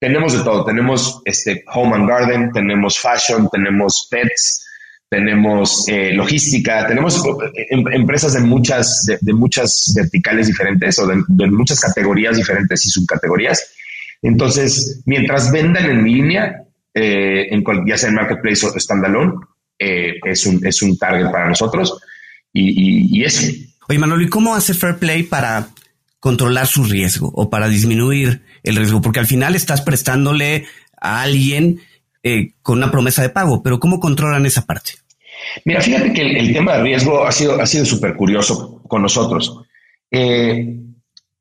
[0.00, 0.64] tenemos de todo.
[0.64, 4.66] Tenemos este home and garden, tenemos fashion, tenemos pets,
[5.08, 7.24] tenemos eh, logística, tenemos
[7.54, 12.90] eh, em, empresas de muchas, de, muchas verticales diferentes o de, muchas categorías diferentes y
[12.90, 13.72] subcategorías.
[14.24, 19.34] Entonces, mientras vendan en línea, eh, en ya sea en marketplace o standalone,
[19.78, 22.00] es, un, es un target para nosotros
[22.52, 23.52] y, y eso.
[23.88, 25.68] Oye, Manolo, ¿y cómo hace Fair Play para
[26.20, 29.02] controlar su riesgo o para disminuir el riesgo?
[29.02, 30.64] Porque al final estás prestándole
[30.98, 31.80] a alguien
[32.22, 34.92] eh, con una promesa de pago, pero ¿cómo controlan esa parte?
[35.66, 39.60] Mira, fíjate que el, tema de riesgo ha sido ha sido súper curioso con nosotros.
[40.10, 40.78] Eh,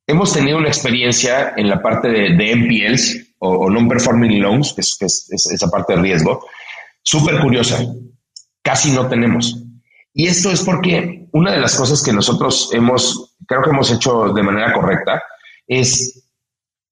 [0.08, 5.70] hemos tenido una experiencia en la parte de, NPLs o, non-performing loans, que es, esa
[5.70, 6.46] parte de riesgo,
[7.02, 7.80] súper curiosa.
[8.62, 9.62] Casi no tenemos.
[10.14, 14.30] Y esto es porque una de las cosas que nosotros hemos, creo que hemos hecho
[14.34, 15.22] de manera correcta,
[15.68, 16.20] es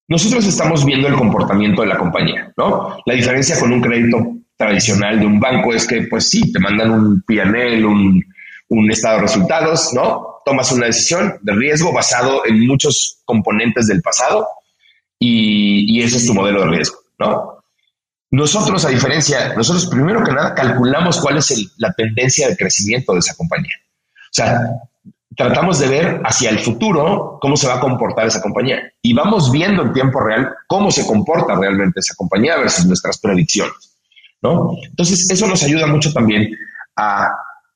[0.08, 2.98] nosotros estamos viendo el comportamiento de la compañía, ¿no?
[3.06, 4.18] La diferencia con un crédito
[4.58, 9.22] tradicional de un banco es que, pues sí, te mandan un PNL, un estado de
[9.22, 10.31] resultados, ¿no?
[10.46, 14.48] Tomas una decisión de riesgo basado en muchos componentes del pasado
[15.20, 17.64] y, ese es tu modelo de riesgo, ¿no?
[18.32, 23.20] Nosotros, a diferencia, nosotros primero que nada calculamos cuál es la tendencia de crecimiento de
[23.20, 23.76] esa compañía.
[24.06, 24.62] O sea,
[25.36, 29.52] tratamos de ver hacia el futuro cómo se va a comportar esa compañía y vamos
[29.52, 33.98] viendo en tiempo real cómo se comporta realmente esa compañía versus nuestras predicciones,
[34.42, 34.76] ¿no?
[34.84, 36.50] Entonces, eso nos ayuda mucho también
[36.96, 37.32] a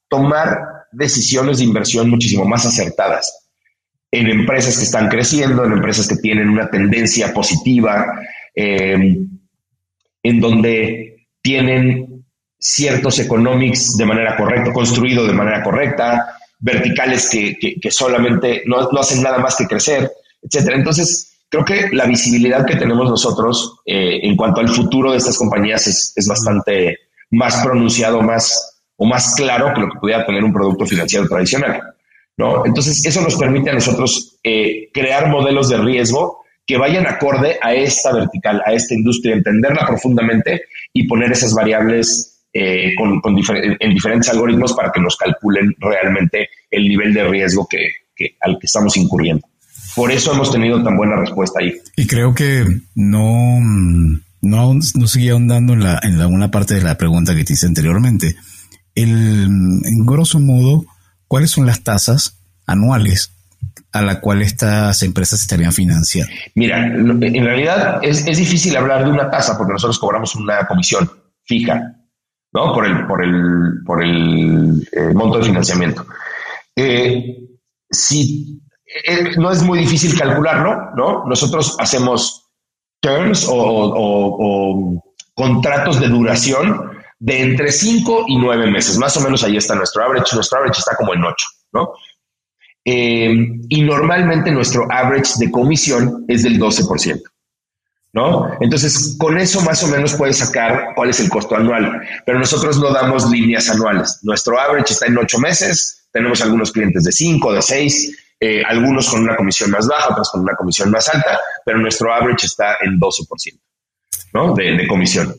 [0.07, 3.46] tomar decisiones de inversión muchísimo más acertadas
[4.12, 8.06] en empresas que están creciendo, en empresas que tienen una tendencia positiva,
[8.56, 9.18] eh,
[10.24, 12.26] en donde tienen
[12.58, 19.38] ciertos economics de manera correcta, construido de manera correcta, verticales que, solamente no, hacen nada
[19.38, 20.78] más que crecer, etcétera.
[20.78, 25.38] Entonces, creo que la visibilidad que tenemos nosotros eh, en cuanto al futuro de estas
[25.38, 26.98] compañías es, bastante
[27.30, 31.82] más pronunciado, más o más claro que lo que pudiera tener un producto financiero tradicional.
[32.38, 32.66] ¿no?
[32.66, 37.74] Entonces, eso nos permite a nosotros eh, crear modelos de riesgo que vayan acorde a
[37.74, 42.93] esta vertical, a esta industria, entenderla profundamente y poner esas variables eh,
[43.80, 47.91] en diferentes algoritmos para que nos calculen realmente el nivel de riesgo que,
[48.39, 49.46] al que estamos incurriendo.
[49.96, 51.74] Por eso hemos tenido tan buena respuesta ahí.
[51.96, 52.66] Y creo que
[52.96, 53.60] no,
[54.41, 57.68] no, no seguía ahondando en, la, en la, parte de la pregunta que te hice
[57.68, 58.36] anteriormente.
[58.96, 60.86] En grosso modo,
[61.28, 63.36] ¿cuáles son las tasas anuales
[63.91, 66.32] a la cual estas empresas estarían financiando?
[66.56, 71.10] Mira, en realidad es, difícil hablar de una tasa porque nosotros cobramos una comisión
[71.43, 71.96] fija,
[72.54, 72.74] ¿no?
[72.74, 76.06] Por el, por el, por el eh, monto de financiamiento.
[76.76, 77.38] Eh,
[77.89, 78.62] si
[79.08, 81.26] eh, no es muy difícil calcularlo, ¿no?
[81.26, 82.50] Nosotros hacemos
[83.02, 85.02] terms o,
[85.34, 88.97] contratos de duración de entre 5 y 9 meses.
[88.97, 90.36] Más o menos ahí está nuestro average.
[90.36, 91.93] Nuestro average está como en 8, ¿no?
[92.84, 93.36] Eh,
[93.70, 97.22] y normalmente nuestro average de comisión es del 12%.
[98.13, 98.49] ¿No?
[98.61, 102.80] Entonces, con eso más o menos puedes sacar cuál es el costo anual, pero nosotros
[102.80, 104.20] no damos líneas anuales.
[104.24, 109.09] Nuestro average está en ocho meses, tenemos algunos clientes de cinco, de seis, eh, algunos
[109.09, 112.78] con una comisión más baja, otros con una comisión más alta, pero nuestro average está
[112.82, 113.59] en 12%,
[114.34, 114.53] ¿no?
[114.53, 115.34] De, comisión,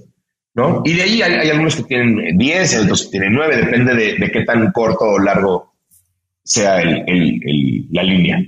[0.57, 0.83] ¿no?
[0.85, 4.31] Y de ahí hay, algunos que tienen 10, otros que tienen 9, depende de, de
[4.33, 5.77] qué tan corto o largo
[6.43, 8.43] sea el, la línea.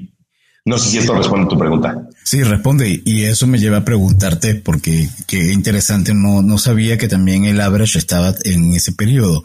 [0.65, 2.09] No sé si esto responde a tu pregunta.
[2.25, 3.03] Sí, responde.
[3.05, 7.61] Y eso me lleva a preguntarte, porque qué interesante, no, no sabía que también el
[7.61, 9.43] average estaba en ese periodo.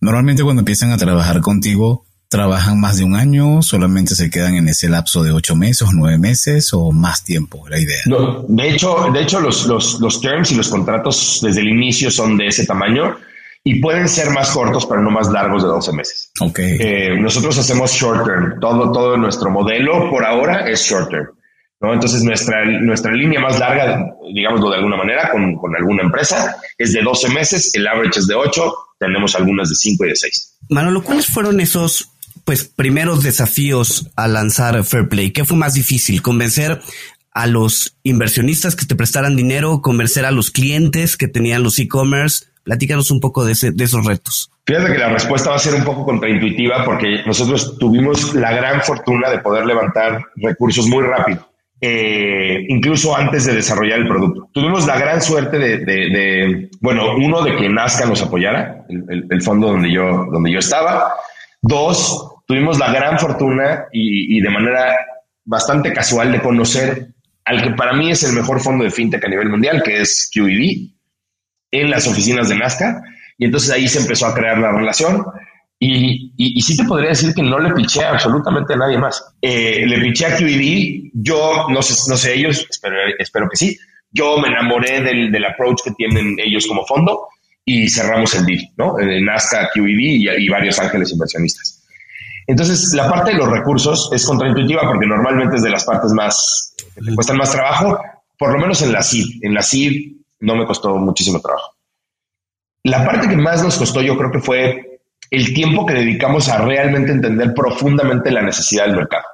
[0.00, 3.62] Normalmente cuando empiezan a trabajar contigo, ¿trabajan más de un año?
[3.62, 7.66] ¿Solamente se quedan en ese lapso de ocho meses, nueve meses o más tiempo?
[7.68, 8.02] La idea.
[8.06, 12.10] No, de hecho, de hecho los, los, los terms y los contratos desde el inicio
[12.10, 13.16] son de ese tamaño
[13.64, 16.30] y pueden ser más cortos, pero no más largos de 12 meses.
[16.40, 16.76] Okay.
[16.78, 18.60] Eh, nosotros hacemos short term.
[18.60, 21.28] Todo, todo nuestro modelo por ahora es short term.
[21.80, 21.92] ¿no?
[21.92, 26.92] Entonces, nuestra, nuestra línea más larga, digámoslo de alguna manera, con, con alguna empresa, es
[26.92, 27.74] de 12 meses.
[27.74, 28.74] El average es de 8.
[28.98, 30.58] Tenemos algunas de 5 y de 6.
[30.70, 32.17] Manolo, ¿cuáles fueron esos
[32.48, 35.32] pues primeros desafíos a lanzar Fairplay?
[35.32, 36.22] ¿Qué fue más difícil?
[36.22, 36.80] ¿Convencer
[37.30, 39.82] a los inversionistas que te prestaran dinero?
[39.82, 42.46] ¿Convencer a los clientes que tenían los e-commerce?
[42.64, 44.50] Platícanos un poco de, ese, de esos retos.
[44.64, 48.80] Fíjate que la respuesta va a ser un poco contraintuitiva porque nosotros tuvimos la gran
[48.80, 51.46] fortuna de poder levantar recursos muy rápido,
[51.82, 54.48] eh, incluso antes de desarrollar el producto.
[54.54, 59.92] Tuvimos la gran suerte de, bueno, uno, de que Nazca nos apoyara, el, fondo donde
[59.92, 61.12] yo, donde yo estaba.
[61.60, 64.96] Dos, tuvimos la gran fortuna y, y de manera
[65.44, 67.08] bastante casual de conocer
[67.44, 70.30] al que para mí es el mejor fondo de fintech a nivel mundial, que es
[70.32, 70.88] QED,
[71.70, 73.02] en las oficinas de Nazca.
[73.38, 75.24] Y entonces ahí se empezó a crear la relación.
[75.78, 79.24] Y, y, sí te podría decir que no le piché absolutamente a nadie más.
[79.40, 83.78] Eh, le piché a QED, yo no sé, no sé ellos, espero, espero que sí.
[84.10, 87.28] Yo me enamoré del, del approach que tienen ellos como fondo
[87.64, 88.98] y cerramos el deal, ¿no?
[88.98, 91.77] En Nazca, QED y, y varios ángeles inversionistas.
[92.48, 96.74] Entonces, la parte de los recursos es contraintuitiva porque normalmente es de las partes más
[96.94, 98.00] que cuestan más trabajo,
[98.38, 99.44] por lo menos en la CID.
[99.44, 101.74] En la CID no me costó muchísimo trabajo.
[102.84, 106.64] La parte que más nos costó yo creo que fue el tiempo que dedicamos a
[106.64, 109.24] realmente entender profundamente la necesidad del mercado.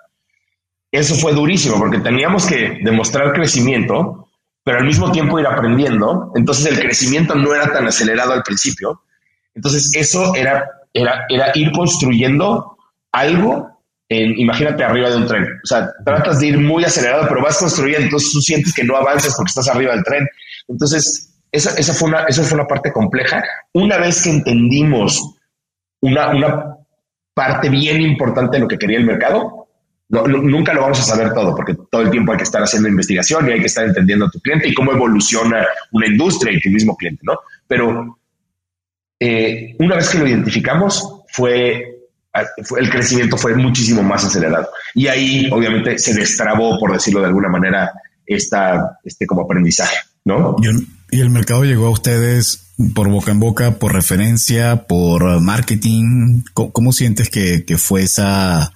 [0.91, 4.29] Eso fue durísimo porque teníamos que demostrar crecimiento,
[4.65, 6.33] pero al mismo tiempo ir aprendiendo.
[6.35, 9.03] Entonces el crecimiento no era tan acelerado al principio.
[9.55, 12.74] Entonces eso era, era, era ir construyendo
[13.15, 13.75] algo
[14.09, 15.45] imagínate arriba de un tren.
[15.63, 18.97] O sea, tratas de ir muy acelerado, pero vas construyendo, entonces tú sientes que no
[18.97, 20.27] avanzas porque estás arriba del tren.
[20.69, 23.43] Entonces, esa, esa, fue, una, esa fue una parte compleja.
[23.73, 25.37] Una vez que entendimos
[26.01, 26.77] una, una
[27.33, 29.69] parte bien importante de lo que quería el mercado,
[30.09, 33.49] nunca lo vamos a saber todo, porque todo el tiempo hay que estar haciendo investigación
[33.49, 36.69] y hay que estar entendiendo a tu cliente y cómo evoluciona una industria y tu
[36.71, 37.39] mismo cliente, ¿no?
[37.67, 38.19] Pero
[39.19, 41.94] eh, una vez que lo identificamos, fue
[42.79, 44.69] el crecimiento fue muchísimo más acelerado.
[44.95, 47.93] Y ahí, obviamente, se destrabó, por decirlo de alguna manera,
[48.27, 50.57] esta, este como aprendizaje, ¿no?
[51.11, 56.43] Y el mercado llegó a ustedes por boca en boca, por referencia, por marketing.
[56.53, 58.73] ¿Cómo, sientes que, fue esa,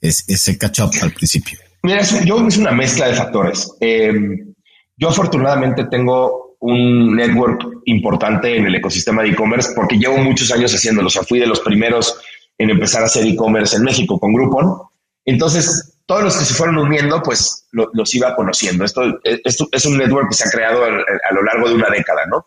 [0.00, 1.58] ese catch-up al principio?
[1.82, 3.70] Mira, yo es una mezcla de factores.
[3.80, 4.54] Em,
[4.96, 10.74] yo afortunadamente tengo un network importante en el ecosistema de e-commerce porque llevo muchos años
[10.74, 11.08] haciéndolo.
[11.08, 12.18] O sea, fui de los primeros
[12.58, 14.78] en empezar a hacer e-commerce en México con Groupon.
[15.24, 18.84] Entonces, todos los que se fueron uniendo, pues los iba conociendo.
[18.84, 22.26] Esto, esto, es un network que se ha creado a, lo largo de una década,
[22.26, 22.46] ¿no?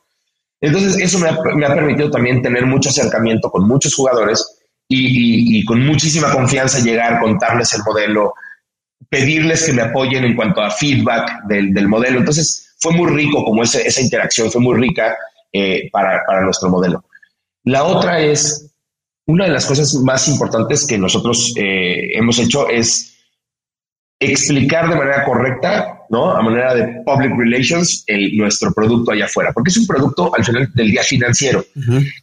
[0.61, 1.29] Entonces, eso me
[1.65, 7.73] ha, permitido también tener mucho acercamiento con muchos jugadores y, con muchísima confianza llegar, contarles
[7.73, 8.33] el modelo,
[9.09, 12.19] pedirles que me apoyen en cuanto a feedback del, modelo.
[12.19, 15.15] Entonces, fue muy rico como esa interacción, fue muy rica
[15.51, 17.03] eh, para nuestro modelo.
[17.63, 18.66] La otra es
[19.27, 23.13] una de las cosas más importantes que nosotros eh, hemos hecho es
[24.19, 26.31] explicar de manera correcta, ¿no?
[26.31, 30.71] A manera de public relations, nuestro producto allá afuera, porque es un producto al final
[30.73, 31.63] del día financiero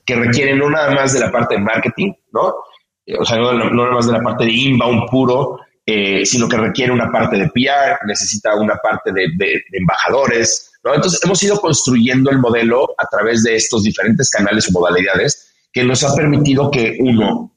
[0.04, 2.54] que requiere no nada más de la parte de marketing, ¿no?
[3.06, 6.56] Eh, o sea, no, nada más de la parte de inbound puro, eh, sino que
[6.56, 10.94] requiere una parte de PR, necesita una parte de, de embajadores, ¿no?
[10.94, 15.82] Entonces hemos ido construyendo el modelo a través de estos diferentes canales o modalidades que
[15.82, 17.52] nos ha permitido que uno,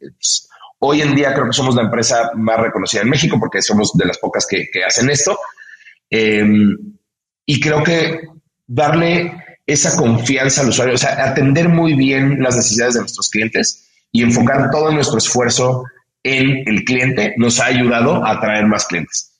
[0.80, 4.06] hoy en día creo que somos la empresa más reconocida en México porque somos de
[4.06, 5.38] las pocas que, hacen esto.
[6.10, 6.76] Em,
[7.46, 8.22] y creo que
[8.66, 9.32] darle
[9.68, 14.24] esa confianza al usuario, o sea, atender muy bien las necesidades de nuestros clientes y
[14.24, 15.84] enfocar todo nuestro esfuerzo
[16.24, 19.38] en el cliente nos ha ayudado a atraer más clientes.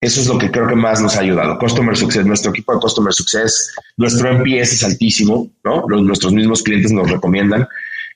[0.00, 1.58] Eso es lo que creo que más nos ha ayudado.
[1.58, 5.86] Customer Success, nuestro equipo de Customer Success, nuestro NPS es altísimo, ¿no?
[5.86, 7.66] nuestros mismos clientes nos recomiendan.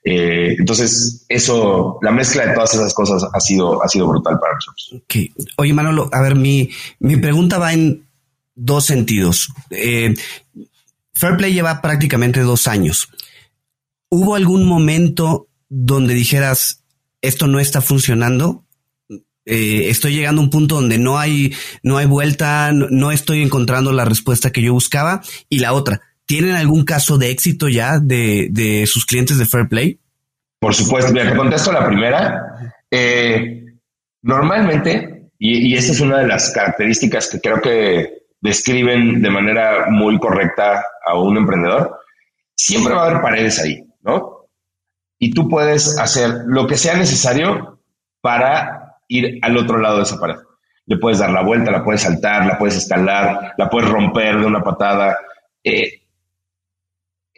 [0.03, 4.55] Eh, entonces, eso, la mezcla de todas esas cosas ha sido, ha sido brutal para
[4.55, 5.03] nosotros.
[5.57, 8.07] Oye, Manolo, a ver, mi, mi pregunta va en
[8.55, 9.49] dos sentidos.
[9.71, 10.15] Eh,
[11.15, 13.11] Fairplay lleva prácticamente dos años.
[14.09, 16.83] ¿Hubo algún momento donde dijeras,
[17.21, 18.65] esto no está funcionando?
[19.45, 23.93] Eh, estoy llegando a un punto donde no hay, no hay vuelta, no, estoy encontrando
[23.93, 25.23] la respuesta que yo buscaba.
[25.49, 26.01] Y la otra,
[26.31, 29.99] ¿tienen algún caso de éxito ya de, sus clientes de Fair Play?
[30.61, 32.73] Por supuesto, mira, te contesto la primera.
[32.89, 33.65] Eh,
[34.23, 39.87] normalmente, y, y esta es una de las características que creo que describen de manera
[39.91, 41.99] muy correcta a un emprendedor,
[42.55, 44.47] siempre va a haber paredes ahí, ¿no?
[45.19, 47.81] Y tú puedes hacer lo que sea necesario
[48.21, 50.37] para ir al otro lado de esa pared.
[50.87, 54.47] Le puedes dar la vuelta, la puedes saltar, la puedes escalar, la puedes romper de
[54.47, 55.19] una patada.
[55.65, 56.01] Eh,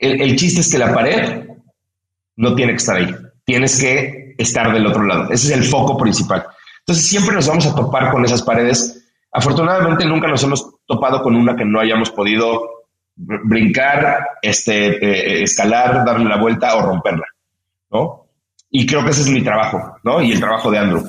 [0.03, 1.47] el, chiste es que la pared
[2.37, 3.15] no tiene que estar ahí.
[3.45, 5.31] Tienes que estar del otro lado.
[5.31, 6.45] Ese es el foco principal.
[6.81, 9.05] Entonces siempre nos vamos a topar con esas paredes.
[9.31, 12.83] Afortunadamente nunca nos hemos topado con una que no hayamos podido
[13.15, 17.27] brincar, este, eh, escalar, darle la vuelta o romperla,
[17.91, 18.27] ¿no?
[18.71, 20.21] Y creo que ese es mi trabajo, ¿no?
[20.21, 21.05] Y el trabajo de Andrew.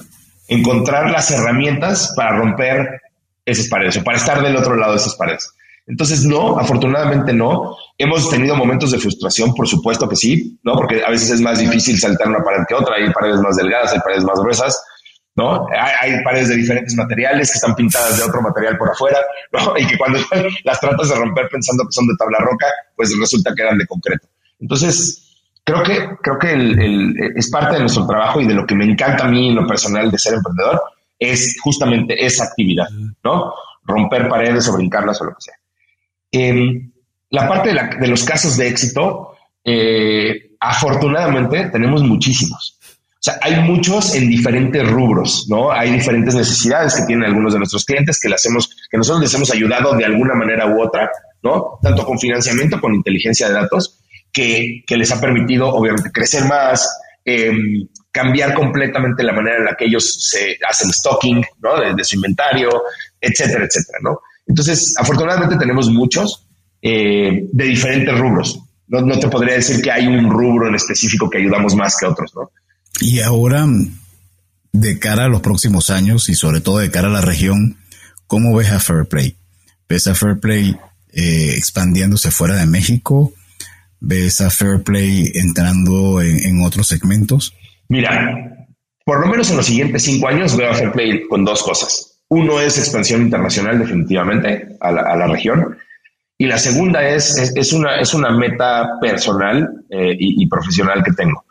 [0.48, 3.02] Encontrar las herramientas para romper
[3.46, 5.50] esas paredes o para estar del otro lado de esas paredes.
[5.86, 7.76] Entonces, no, afortunadamente no.
[7.98, 10.76] Hemos tenido momentos de frustración, por supuesto que sí, ¿no?
[10.76, 13.94] Porque a veces es más difícil saltar una pared que otra, hay paredes más delgadas,
[13.94, 14.82] hay paredes más gruesas,
[15.36, 15.68] ¿no?
[16.02, 19.18] Hay, paredes de diferentes materiales que están pintadas de otro material por afuera,
[19.52, 19.78] ¿no?
[19.78, 20.20] Y que cuando
[20.64, 23.88] las tratas de romper pensando que son de tabla roca, pues resulta que eran de
[23.88, 24.28] concreto.
[24.60, 28.86] Entonces, creo que, creo que es parte de nuestro trabajo y de lo que me
[28.86, 30.82] encanta a mí en lo personal de ser emprendedor,
[31.20, 32.90] es justamente esa actividad,
[33.24, 33.54] ¿no?
[33.84, 35.56] Romper paredes o brincarlas o lo que sea.
[36.34, 36.92] Em,
[37.30, 42.80] la parte de, los casos de éxito, eh, afortunadamente tenemos muchísimos.
[42.82, 45.72] O sea, hay muchos en diferentes rubros, ¿no?
[45.72, 49.34] Hay diferentes necesidades que tienen algunos de nuestros clientes que, les hemos, que nosotros les
[49.34, 51.10] hemos ayudado de alguna manera u otra,
[51.42, 51.80] ¿no?
[51.82, 54.00] Tanto con financiamiento, con inteligencia de datos,
[54.32, 56.90] que, que les ha permitido, obviamente, crecer más,
[57.24, 61.96] em, cambiar completamente la manera en la que ellos se hacen stocking, ¿no?
[61.96, 62.70] De, su inventario,
[63.22, 64.20] etcétera, etcétera, ¿no?
[64.46, 66.48] Entonces, afortunadamente tenemos muchos
[66.82, 68.60] eh, de diferentes rubros.
[68.88, 72.06] No, no te podría decir que hay un rubro en específico que ayudamos más que
[72.06, 72.52] otros, ¿no?
[73.00, 73.66] Y ahora,
[74.72, 77.78] de cara a los próximos años y sobre todo de cara a la región,
[78.28, 79.38] ¿cómo ves a Fairplay?
[79.88, 80.76] ¿Ves a Fairplay
[81.14, 83.34] eh, expandiéndose fuera de México?
[84.00, 87.54] ¿Ves a Fairplay entrando en, otros segmentos?
[87.88, 88.68] Mira,
[89.06, 92.12] por lo menos en los siguientes cinco años veo a Fairplay con dos cosas.
[92.34, 95.78] Uno es expansión internacional definitivamente a la, región.
[96.38, 101.46] Y la segunda es, es, una, es una meta personal eh, y, profesional que tengo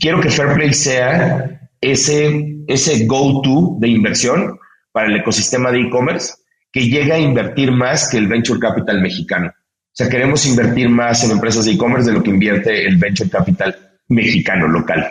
[0.00, 4.58] quiero que Fairplay sea ese, ese go-to de inversión
[4.92, 6.34] para el ecosistema de e-commerce
[6.72, 9.48] que llega a invertir más que el venture capital mexicano.
[9.48, 13.30] O sea, queremos invertir más en empresas de e-commerce de lo que invierte el venture
[13.30, 13.76] capital
[14.08, 15.08] mexicano local.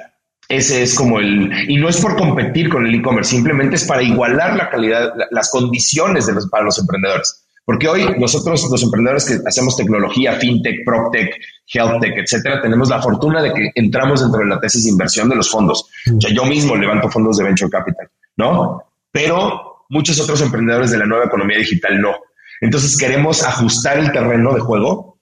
[0.49, 4.01] Ese es como el, y no es por competir con el e-commerce, simplemente es para
[4.01, 7.45] igualar la calidad, las condiciones de los, para los emprendedores.
[7.63, 11.35] Porque hoy nosotros, los emprendedores que hacemos tecnología, fintech, proptech,
[11.71, 15.35] healthtech, etcétera, tenemos la fortuna de que entramos dentro de la tesis de inversión de
[15.35, 15.87] los fondos.
[16.17, 18.81] O sea, yo mismo levanto fondos de venture capital, ¿no?
[19.11, 22.15] Pero muchos otros emprendedores de la nueva economía digital no.
[22.59, 25.19] Entonces queremos ajustar el terreno de juego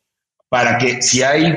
[0.47, 1.53] para que si hay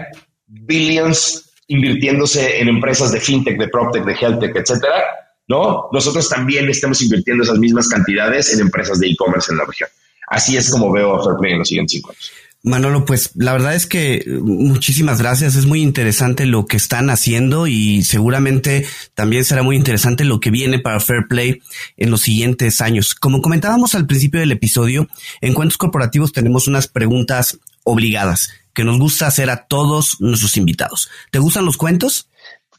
[0.46, 5.04] billions invirtiéndose en empresas de fintech, de proptech, de healthtech, etcétera,
[5.46, 5.88] ¿no?
[5.92, 9.88] Nosotros también estamos invirtiendo esas mismas cantidades en empresas de e-commerce en la región.
[10.28, 12.32] Así es como veo a Fairplay en los siguientes cinco años.
[12.62, 15.54] Manolo, pues la verdad es que muchísimas gracias.
[15.54, 20.50] Es muy interesante lo que están haciendo y seguramente también será muy interesante lo que
[20.50, 21.62] viene para Fairplay
[21.96, 23.14] en los siguientes años.
[23.14, 25.08] Como comentábamos al principio del episodio,
[25.40, 31.10] en cuentos corporativos tenemos unas preguntas obligadas que nos gusta hacer a todos nuestros invitados.
[31.30, 32.28] ¿Te gustan los cuentos?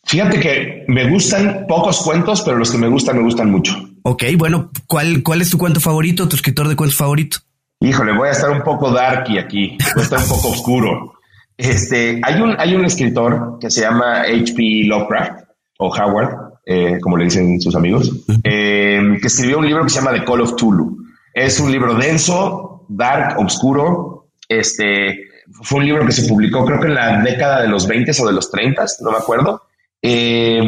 [0.04, 3.76] Fíjate que me gustan pocos cuentos, pero los que me gustan me gustan mucho.
[4.04, 7.38] Ok, bueno, ¿cuál, cuál es tu cuento favorito, tu escritor de cuentos favorito?
[7.80, 11.14] Híjole, voy a estar un poco darky aquí, voy a estar un poco oscuro.
[11.58, 14.86] Este, hay un, hay un escritor que se llama H.P.
[14.86, 15.44] Lovecraft
[15.78, 18.12] o Howard, eh, como le dicen sus amigos,
[18.44, 20.98] eh, que escribió un libro que se llama The Call of Tulu.
[21.34, 24.30] Es un libro denso, dark, oscuro.
[24.48, 25.31] Este,
[25.64, 28.28] fue un libro que se publicó creo que en la década de los 20 o
[28.28, 29.64] de los 30, no me acuerdo.
[30.02, 30.62] Eh,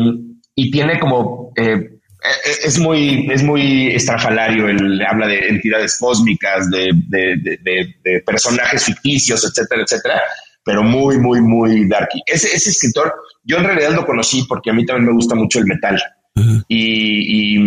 [0.55, 6.69] y tiene como eh, eh, es muy, es muy estrafalario, él habla de entidades cósmicas,
[6.69, 10.21] de, personajes ficticios, etcétera, etcétera,
[10.63, 12.21] pero muy, muy, muy darky.
[12.25, 13.13] Ese, ese escritor,
[13.43, 16.01] yo en realidad lo conocí porque a mí también me gusta mucho el metal.
[16.67, 17.59] y,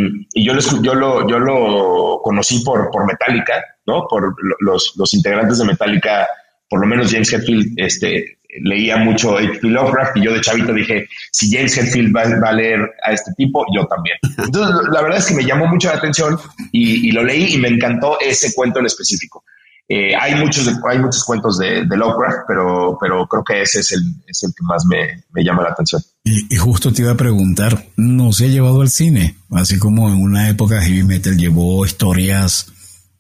[0.43, 4.07] yo, lo, yo, lo, yo lo conocí por, por Metallica, ¿no?
[4.09, 6.27] Por los, los integrantes de Metallica,
[6.69, 9.69] por lo menos James Hetfield, este, leía mucho H.P.
[9.69, 13.65] Lovecraft y yo de chavito dije, si James Hetfield va, a leer a este tipo,
[13.75, 14.17] yo también.
[14.39, 16.39] Entonces, la verdad es que me llamó mucho la atención
[16.73, 19.45] y, lo leí y me encantó ese cuento en específico.
[19.89, 24.03] Eh, hay, muchos, hay muchos cuentos de, Lovecraft, pero, pero creo que ese es el,
[24.27, 26.03] es el que más me, me llama la atención.
[26.25, 29.37] Y, justo te iba a preguntar, ¿no se ha llevado al cine?
[29.53, 32.73] Así como en una época Heavy Metal llevó historias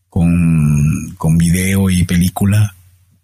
[0.08, 2.75] con, con video y película.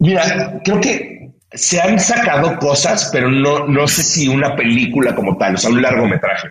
[0.03, 5.36] Mira, creo que se han sacado cosas, pero no, no sé si una película como
[5.36, 6.48] tal, o sea, un largometraje.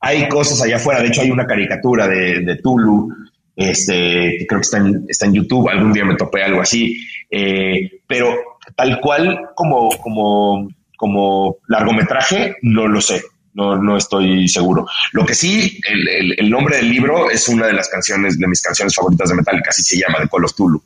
[0.00, 3.08] Hay cosas allá afuera, de hecho hay una caricatura de, de Tulu,
[3.56, 6.94] este, que creo que está en, está en YouTube, algún día me topé algo así,
[7.30, 8.36] eh, pero
[8.76, 13.22] tal cual como, como, como largometraje, no lo sé,
[13.54, 14.86] no, no estoy seguro.
[15.12, 18.60] Lo que sí, el, el, nombre del libro es una de las canciones, de mis
[18.60, 20.82] canciones favoritas de Metallica, así se llama, de Call of Tulu.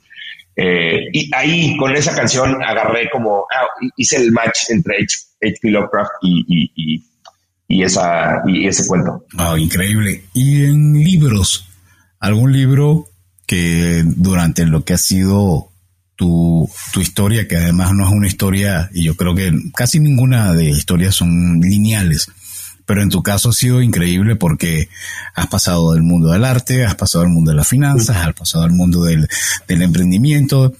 [0.56, 5.70] Eh, y ahí con esa canción agarré como, ah, hice el match entre H.P.
[5.70, 7.02] Lovecraft y, y,
[7.68, 9.24] y, esa, y ese cuento.
[9.34, 10.24] Wow, increíble.
[10.32, 11.68] ¿Y en libros?
[12.20, 13.08] ¿Algún libro
[13.46, 15.70] que durante lo que ha sido
[16.16, 20.52] tu, tu historia, que además no es una historia, y yo creo que casi ninguna
[20.52, 22.28] de historias son lineales,
[22.86, 24.88] pero en tu caso ha sido increíble porque
[25.34, 28.64] has pasado del mundo del arte, has pasado al mundo de las finanzas, has pasado
[28.64, 29.28] al mundo del,
[29.66, 30.74] del emprendimiento.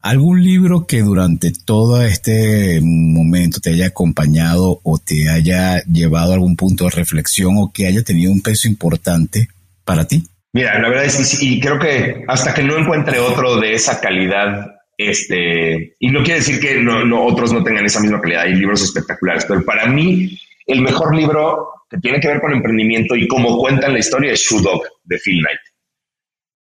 [0.00, 6.34] ¿Algún libro que durante todo este momento te haya acompañado o te haya llevado a
[6.34, 9.48] algún punto de reflexión o que haya tenido un peso importante
[9.84, 10.24] para ti?
[10.52, 14.00] Mira, la verdad es que y creo que hasta que no encuentre otro de esa
[14.00, 18.54] calidad, este, y no quiere decir que no, otros no tengan esa misma calidad, hay
[18.54, 20.38] libros espectaculares, pero para mí
[20.68, 24.40] el mejor libro que tiene que ver con emprendimiento y cómo cuentan la historia es
[24.40, 25.60] Shoe Dog de Phil Knight.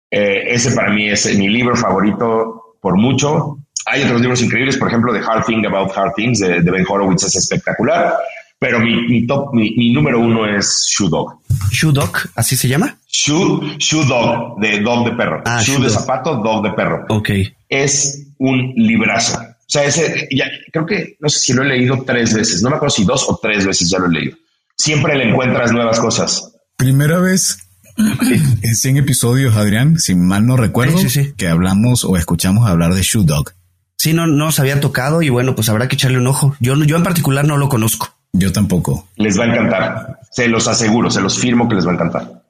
[0.10, 3.58] Eh, ese para mí es mi libro favorito por mucho.
[3.86, 7.24] Hay otros libros increíbles, por ejemplo, The Hard Thing About Hard Things de, Ben Horowitz
[7.24, 8.16] es espectacular,
[8.58, 11.41] pero mi, top, mi, número uno es Shoe Dog.
[11.72, 12.12] ¿Shoe Dog?
[12.36, 12.97] ¿Así se llama?
[13.08, 15.41] Shoe, shoe Dog, de dog de perro.
[15.45, 17.05] Ah, shoe, de zapato, dog de perro.
[17.10, 17.30] Ok.
[17.68, 19.39] Es un librazo.
[19.68, 22.70] O sea, ese, ya, creo que, no sé si lo he leído tres veces, no
[22.70, 24.38] me acuerdo si dos o tres veces ya lo he leído.
[24.78, 26.53] Siempre le encuentras nuevas cosas.
[26.78, 27.57] Primera vez
[27.97, 30.99] en 100 episodios, Adrián, si mal no recuerdo,
[31.36, 33.53] que hablamos o escuchamos hablar de Shoe Dog.
[33.97, 36.55] Sí, no, no se había tocado y bueno, pues habrá que echarle un ojo.
[36.59, 38.15] Yo, yo en particular no lo conozco.
[38.32, 39.07] Yo tampoco.
[39.15, 40.20] Les va a encantar.
[40.32, 42.43] Se los aseguro, se los firmo que les va a encantar.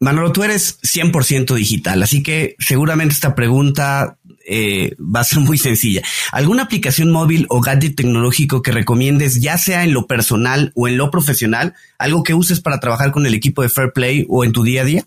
[0.00, 4.18] Manolo, tú eres 100% digital, así que seguramente esta pregunta
[4.52, 6.02] eh, va a ser muy sencilla.
[6.32, 10.96] ¿Alguna aplicación móvil o gadget tecnológico que recomiendes, ya sea en lo personal o en
[10.96, 14.64] lo profesional, algo que uses para trabajar con el equipo de Fairplay o en tu
[14.64, 15.04] día a día?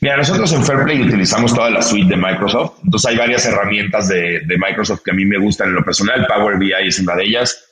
[0.00, 4.42] Mira, nosotros en Fairplay utilizamos toda la suite de Microsoft, entonces hay varias herramientas de,
[4.58, 7.64] Microsoft que a mí me gustan en lo personal, Power BI es una de ellas,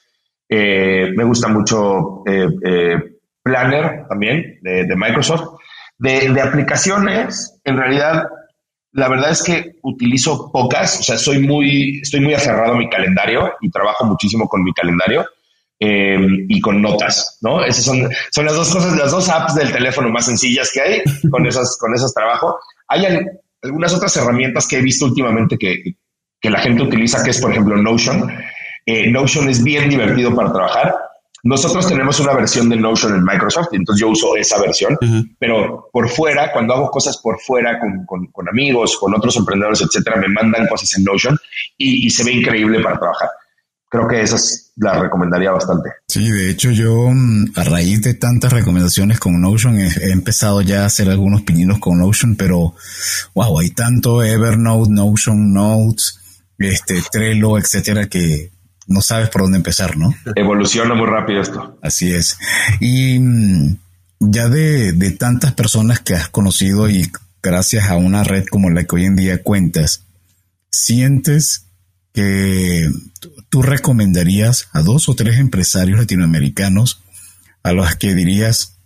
[0.48, 2.96] eh, me gusta mucho eh,
[3.42, 5.58] Planner también de, Microsoft.
[5.98, 8.28] de, aplicaciones, en realidad
[8.92, 12.88] la verdad es que utilizo pocas, o sea, soy muy, estoy muy aferrado a mi
[12.88, 15.26] calendario y trabajo muchísimo con mi calendario
[15.78, 17.62] em, y con notas, ¿no?
[17.64, 21.02] Esas son, son las dos cosas, las dos apps del teléfono más sencillas que hay,
[21.30, 22.58] con esas, con esas trabajo.
[22.88, 23.04] Hay
[23.62, 25.82] algunas otras herramientas que he visto últimamente que,
[26.40, 28.30] que la gente utiliza, que es, por ejemplo, Notion.
[28.86, 30.94] Eh, Notion es bien divertido para trabajar
[31.44, 34.98] nosotros tenemos una versión de Notion en Microsoft, entonces yo uso esa versión,
[35.38, 40.28] pero por fuera, cuando hago cosas por fuera con, amigos, con otros emprendedores, etcétera, me
[40.28, 41.38] mandan cosas en Notion
[41.76, 43.28] y, se ve increíble para trabajar.
[43.90, 45.90] Creo que esas las recomendaría bastante.
[46.08, 50.82] Sí, de hecho yo mm, a raíz de tantas recomendaciones con Notion he, empezado ya
[50.82, 52.74] a hacer algunos pininos con Notion, pero
[53.34, 56.18] wow, hay tanto Evernote, Notion Notes,
[56.58, 58.50] este Trello, etcétera, que
[58.88, 60.14] no sabes por dónde empezar, ¿no?
[60.34, 61.78] Evoluciona muy rápido esto.
[61.82, 62.38] Así es.
[62.80, 63.76] Y mm,
[64.18, 67.10] ya de, tantas personas que has conocido y
[67.42, 70.04] gracias a una red como la que hoy en día cuentas,
[70.70, 71.66] ¿sientes
[72.14, 72.90] que
[73.50, 77.02] tú recomendarías a dos o tres empresarios latinoamericanos
[77.62, 78.78] a los que dirías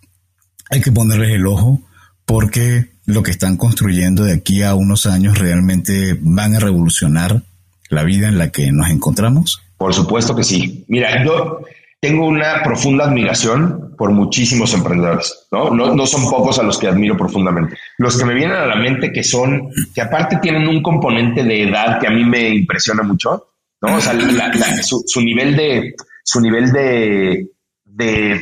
[0.69, 1.81] hay que ponerles el ojo
[2.25, 7.43] porque lo que están construyendo de aquí a unos años realmente van a revolucionar
[7.89, 9.62] la vida en la que nos encontramos?
[9.83, 10.85] Por supuesto que sí.
[10.87, 11.59] Mira, yo
[11.99, 15.71] tengo una profunda admiración por muchísimos emprendedores, ¿no?
[15.71, 16.05] ¿no?
[16.07, 17.75] son pocos a los que admiro profundamente.
[17.97, 21.63] Los que me vienen a la mente que son, que aparte tienen un componente de
[21.63, 23.97] edad que a mí me impresiona mucho, ¿no?
[23.97, 24.13] O sea,
[24.83, 27.45] su, nivel de, su nivel de,
[27.83, 28.41] de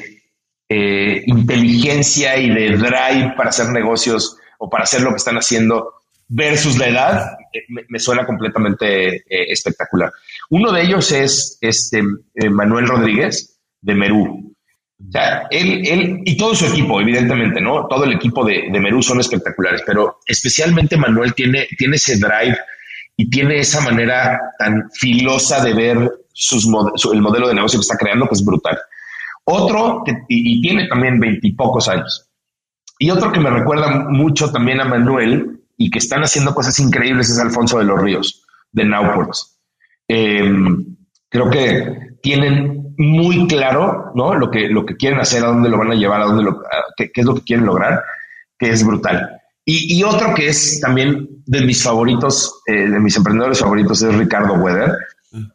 [0.69, 6.01] eh, inteligencia y de drive para hacer negocios o para hacer lo que están haciendo
[6.33, 10.11] versus la edad, eh, me, suena completamente eh, espectacular.
[10.51, 12.03] Uno de ellos es este,
[12.35, 14.53] eh, Manuel Rodríguez de Merú.
[14.99, 17.87] O sea, él, él y todo su equipo, evidentemente, ¿no?
[17.87, 22.57] Todo el equipo de, de Merú son espectaculares, pero especialmente Manuel tiene, tiene ese drive
[23.15, 26.67] y tiene esa manera tan filosa de ver sus,
[27.13, 28.77] el modelo de negocio que está creando, que es brutal.
[29.45, 32.29] Otro, y, tiene también veintipocos años.
[32.99, 37.29] Y otro que me recuerda mucho también a Manuel y que están haciendo cosas increíbles
[37.29, 39.50] es Alfonso de los Ríos, de Nowports.
[40.13, 40.97] Em,
[41.29, 44.35] creo que tienen muy claro ¿no?
[44.35, 46.61] lo, que, lo que quieren hacer, a dónde lo van a llevar, a dónde lo,
[46.97, 48.03] qué, es lo que quieren lograr,
[48.59, 49.37] que es brutal.
[49.63, 54.55] Y, otro que es también de mis favoritos, eh, de mis emprendedores favoritos, es Ricardo
[54.55, 54.97] Weather,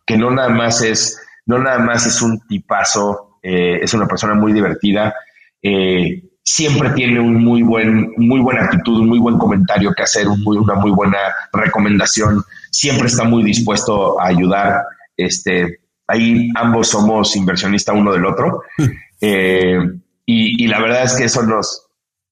[0.06, 4.32] que no nada más es, no nada más es un tipazo, eh, es una persona
[4.32, 5.14] muy divertida.
[5.60, 10.28] Eh, siempre tiene un muy buen, muy buena actitud, un muy buen comentario que hacer,
[10.28, 11.18] una muy buena
[11.52, 12.42] recomendación.
[12.76, 14.82] Siempre está muy dispuesto a ayudar.
[15.16, 18.62] Este, ahí ambos somos inversionistas uno del otro.
[19.18, 19.78] Eh,
[20.26, 21.86] y, la verdad es que eso nos,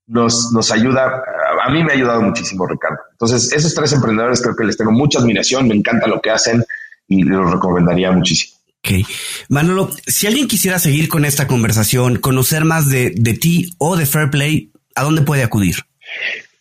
[0.07, 1.23] nos, nos ayuda.
[1.65, 2.99] A mí me ha ayudado muchísimo, Ricardo.
[3.13, 6.63] Entonces, esos tres emprendedores creo que les tengo mucha admiración, me encanta lo que hacen
[7.09, 8.59] y los recomendaría muchísimo.
[8.81, 9.09] Ok.
[9.49, 14.05] Manolo, si alguien quisiera seguir con esta conversación, conocer más de, de ti o de
[14.05, 15.77] Fairplay, ¿a dónde puede acudir?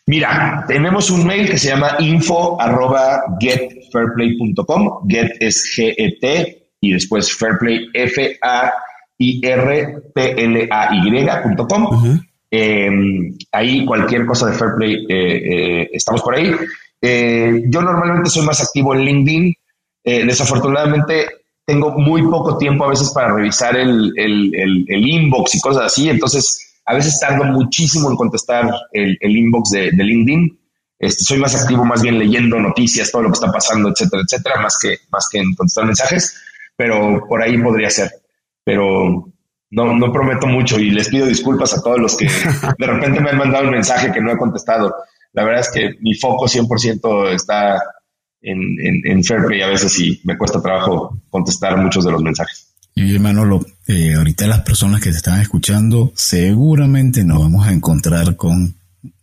[0.05, 5.07] Mira, tenemos un mail que se llama info arroba getfairplay.com.
[5.07, 8.73] Get es G-E-T y después fairplay F A
[9.17, 12.19] I R P L A Y.com.
[12.51, 16.53] Em, ahí cualquier cosa de Fairplay eh, eh, estamos por ahí.
[17.01, 19.55] Eh, yo normalmente soy más activo en LinkedIn.
[20.03, 21.27] desafortunadamente
[21.65, 26.09] tengo muy poco tiempo a veces para revisar el, el inbox y cosas así.
[26.09, 30.59] Entonces, a veces tardo muchísimo en contestar el, inbox de, LinkedIn.
[30.99, 34.61] Este, soy más activo más bien leyendo noticias, todo lo que está pasando, etcétera, etcétera,
[34.61, 36.41] más que, más que en contestar mensajes,
[36.75, 38.11] pero por ahí podría ser.
[38.63, 39.29] Pero
[39.69, 42.25] no, no prometo mucho y les pido disculpas a todos los que
[42.77, 44.95] de repente me han mandado un mensaje que no he contestado.
[45.33, 47.81] La verdad es que mi foco 100% está
[48.41, 52.72] en, en, en Fairplay a veces y me cuesta trabajo contestar muchos de los mensajes.
[52.95, 58.35] Y Manolo, eh, ahorita las personas que te están escuchando, seguramente nos vamos a encontrar
[58.35, 58.75] con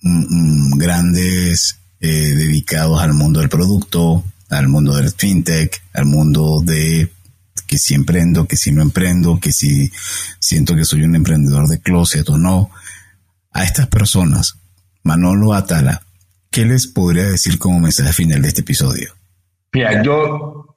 [0.03, 6.61] mm, mm, grandes eh, dedicados al mundo del producto, al mundo del fintech, al mundo
[6.65, 7.11] de
[7.67, 9.93] que si emprendo, que si no emprendo, que si
[10.41, 12.71] siento que soy un emprendedor de closet o no.
[13.53, 14.57] A estas personas,
[15.05, 16.03] Manolo Atala,
[16.51, 19.15] ¿qué les podría decir como mensaje final de este episodio?
[19.73, 20.70] Mira, yo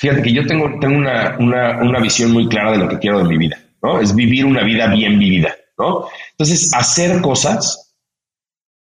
[0.00, 3.28] Fíjate que yo tengo, tengo una, una, visión muy clara de lo que quiero de
[3.28, 4.00] mi vida, ¿no?
[4.00, 6.06] Es vivir una vida bien vivida, ¿no?
[6.30, 7.94] Entonces, hacer cosas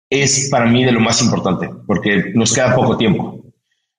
[0.09, 3.45] es para mí de lo más importante, porque nos queda poco tiempo,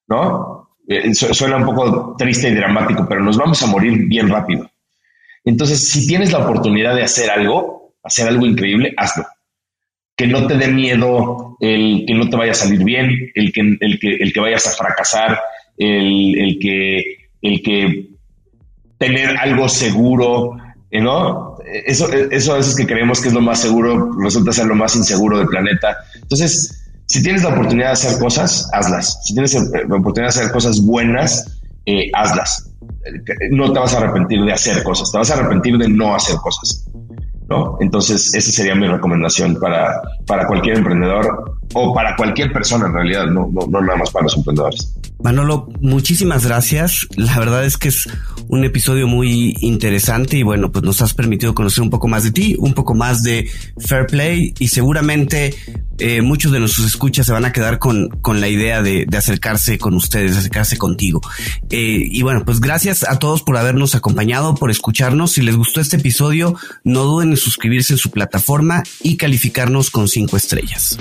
[0.07, 0.77] ¿no?
[0.87, 4.71] Eh, suena un poco triste y dramático, pero nos vamos a morir bien rápido.
[5.43, 9.25] Entonces, si tienes la oportunidad de hacer algo, hacer algo increíble, hazlo.
[10.15, 13.77] Que no te dé miedo el que no te vaya a salir bien, el que,
[13.81, 15.41] el que, el que vayas a fracasar,
[15.81, 17.03] el, que,
[17.41, 18.09] el que
[18.97, 20.57] tener algo seguro,
[20.91, 21.57] ¿no?
[21.85, 24.95] Eso, eso a veces que creemos que es lo más seguro resulta ser lo más
[24.95, 25.97] inseguro del planeta.
[26.15, 29.19] Entonces, si tienes la oportunidad de hacer cosas, hazlas.
[29.23, 32.71] Si tienes la oportunidad de hacer cosas buenas, eh, hazlas.
[33.51, 36.35] No te vas a arrepentir de hacer cosas, te vas a arrepentir de no hacer
[36.37, 36.87] cosas.
[37.49, 37.77] ¿no?
[37.81, 43.25] Entonces, esa sería mi recomendación para, para cualquier emprendedor o para cualquier persona en realidad,
[43.25, 44.93] no, no, no nada más para los emprendedores.
[45.23, 47.07] Manolo, muchísimas gracias.
[47.15, 48.07] La verdad es que es
[48.47, 52.31] un episodio muy interesante y bueno, pues nos has permitido conocer un poco más de
[52.31, 55.55] ti, un poco más de Fair Play y seguramente
[55.99, 59.17] eh, muchos de nuestros escuchas se van a quedar con, con la idea de, de
[59.17, 61.21] acercarse con ustedes, de acercarse contigo.
[61.69, 65.33] Eh, y bueno, pues gracias a todos por habernos acompañado, por escucharnos.
[65.33, 70.07] Si les gustó este episodio, no duden en suscribirse en su plataforma y calificarnos con
[70.07, 70.97] cinco estrellas.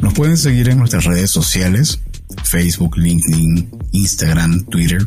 [0.00, 2.00] Nos pueden seguir en nuestras redes sociales
[2.44, 5.06] Facebook, LinkedIn, Instagram, Twitter.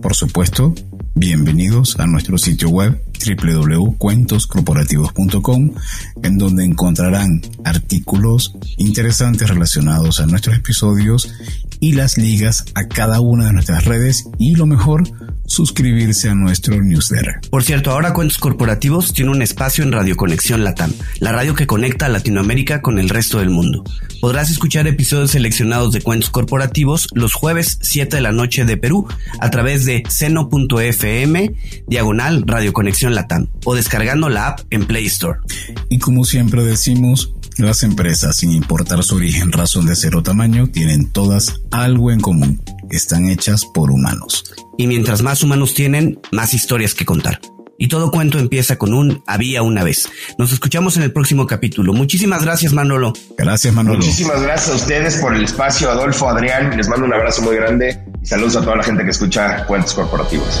[0.00, 0.74] Por supuesto,
[1.14, 5.70] bienvenidos a nuestro sitio web www.cuentoscorporativos.com
[6.22, 11.32] en donde encontrarán artículos interesantes relacionados a nuestros episodios
[11.80, 15.04] y las ligas a cada una de nuestras redes y lo mejor,
[15.48, 17.40] suscribirse a nuestro newsletter.
[17.50, 21.66] Por cierto, ahora Cuentos Corporativos tiene un espacio en Radio Conexión Latam, la radio que
[21.66, 23.82] conecta a Latinoamérica con el resto del mundo.
[24.20, 29.08] Podrás escuchar episodios seleccionados de Cuentos Corporativos los jueves 7 de la noche de Perú
[29.40, 31.54] a través de seno.fm,
[31.86, 35.38] diagonal Radio Conexión Latam o descargando la app en Play Store.
[35.88, 40.68] Y como siempre decimos, las empresas, sin importar su origen, razón de ser o tamaño,
[40.68, 42.62] tienen todas algo en común.
[42.90, 44.44] Están hechas por humanos.
[44.76, 47.40] Y mientras más humanos tienen, más historias que contar.
[47.80, 50.08] Y todo cuento empieza con un había una vez.
[50.36, 51.92] Nos escuchamos en el próximo capítulo.
[51.92, 53.12] Muchísimas gracias, Manolo.
[53.36, 53.98] Gracias, Manolo.
[53.98, 56.76] Muchísimas gracias a ustedes por el espacio, Adolfo, Adrián.
[56.76, 59.94] Les mando un abrazo muy grande y saludos a toda la gente que escucha Cuentos
[59.94, 60.60] Corporativos.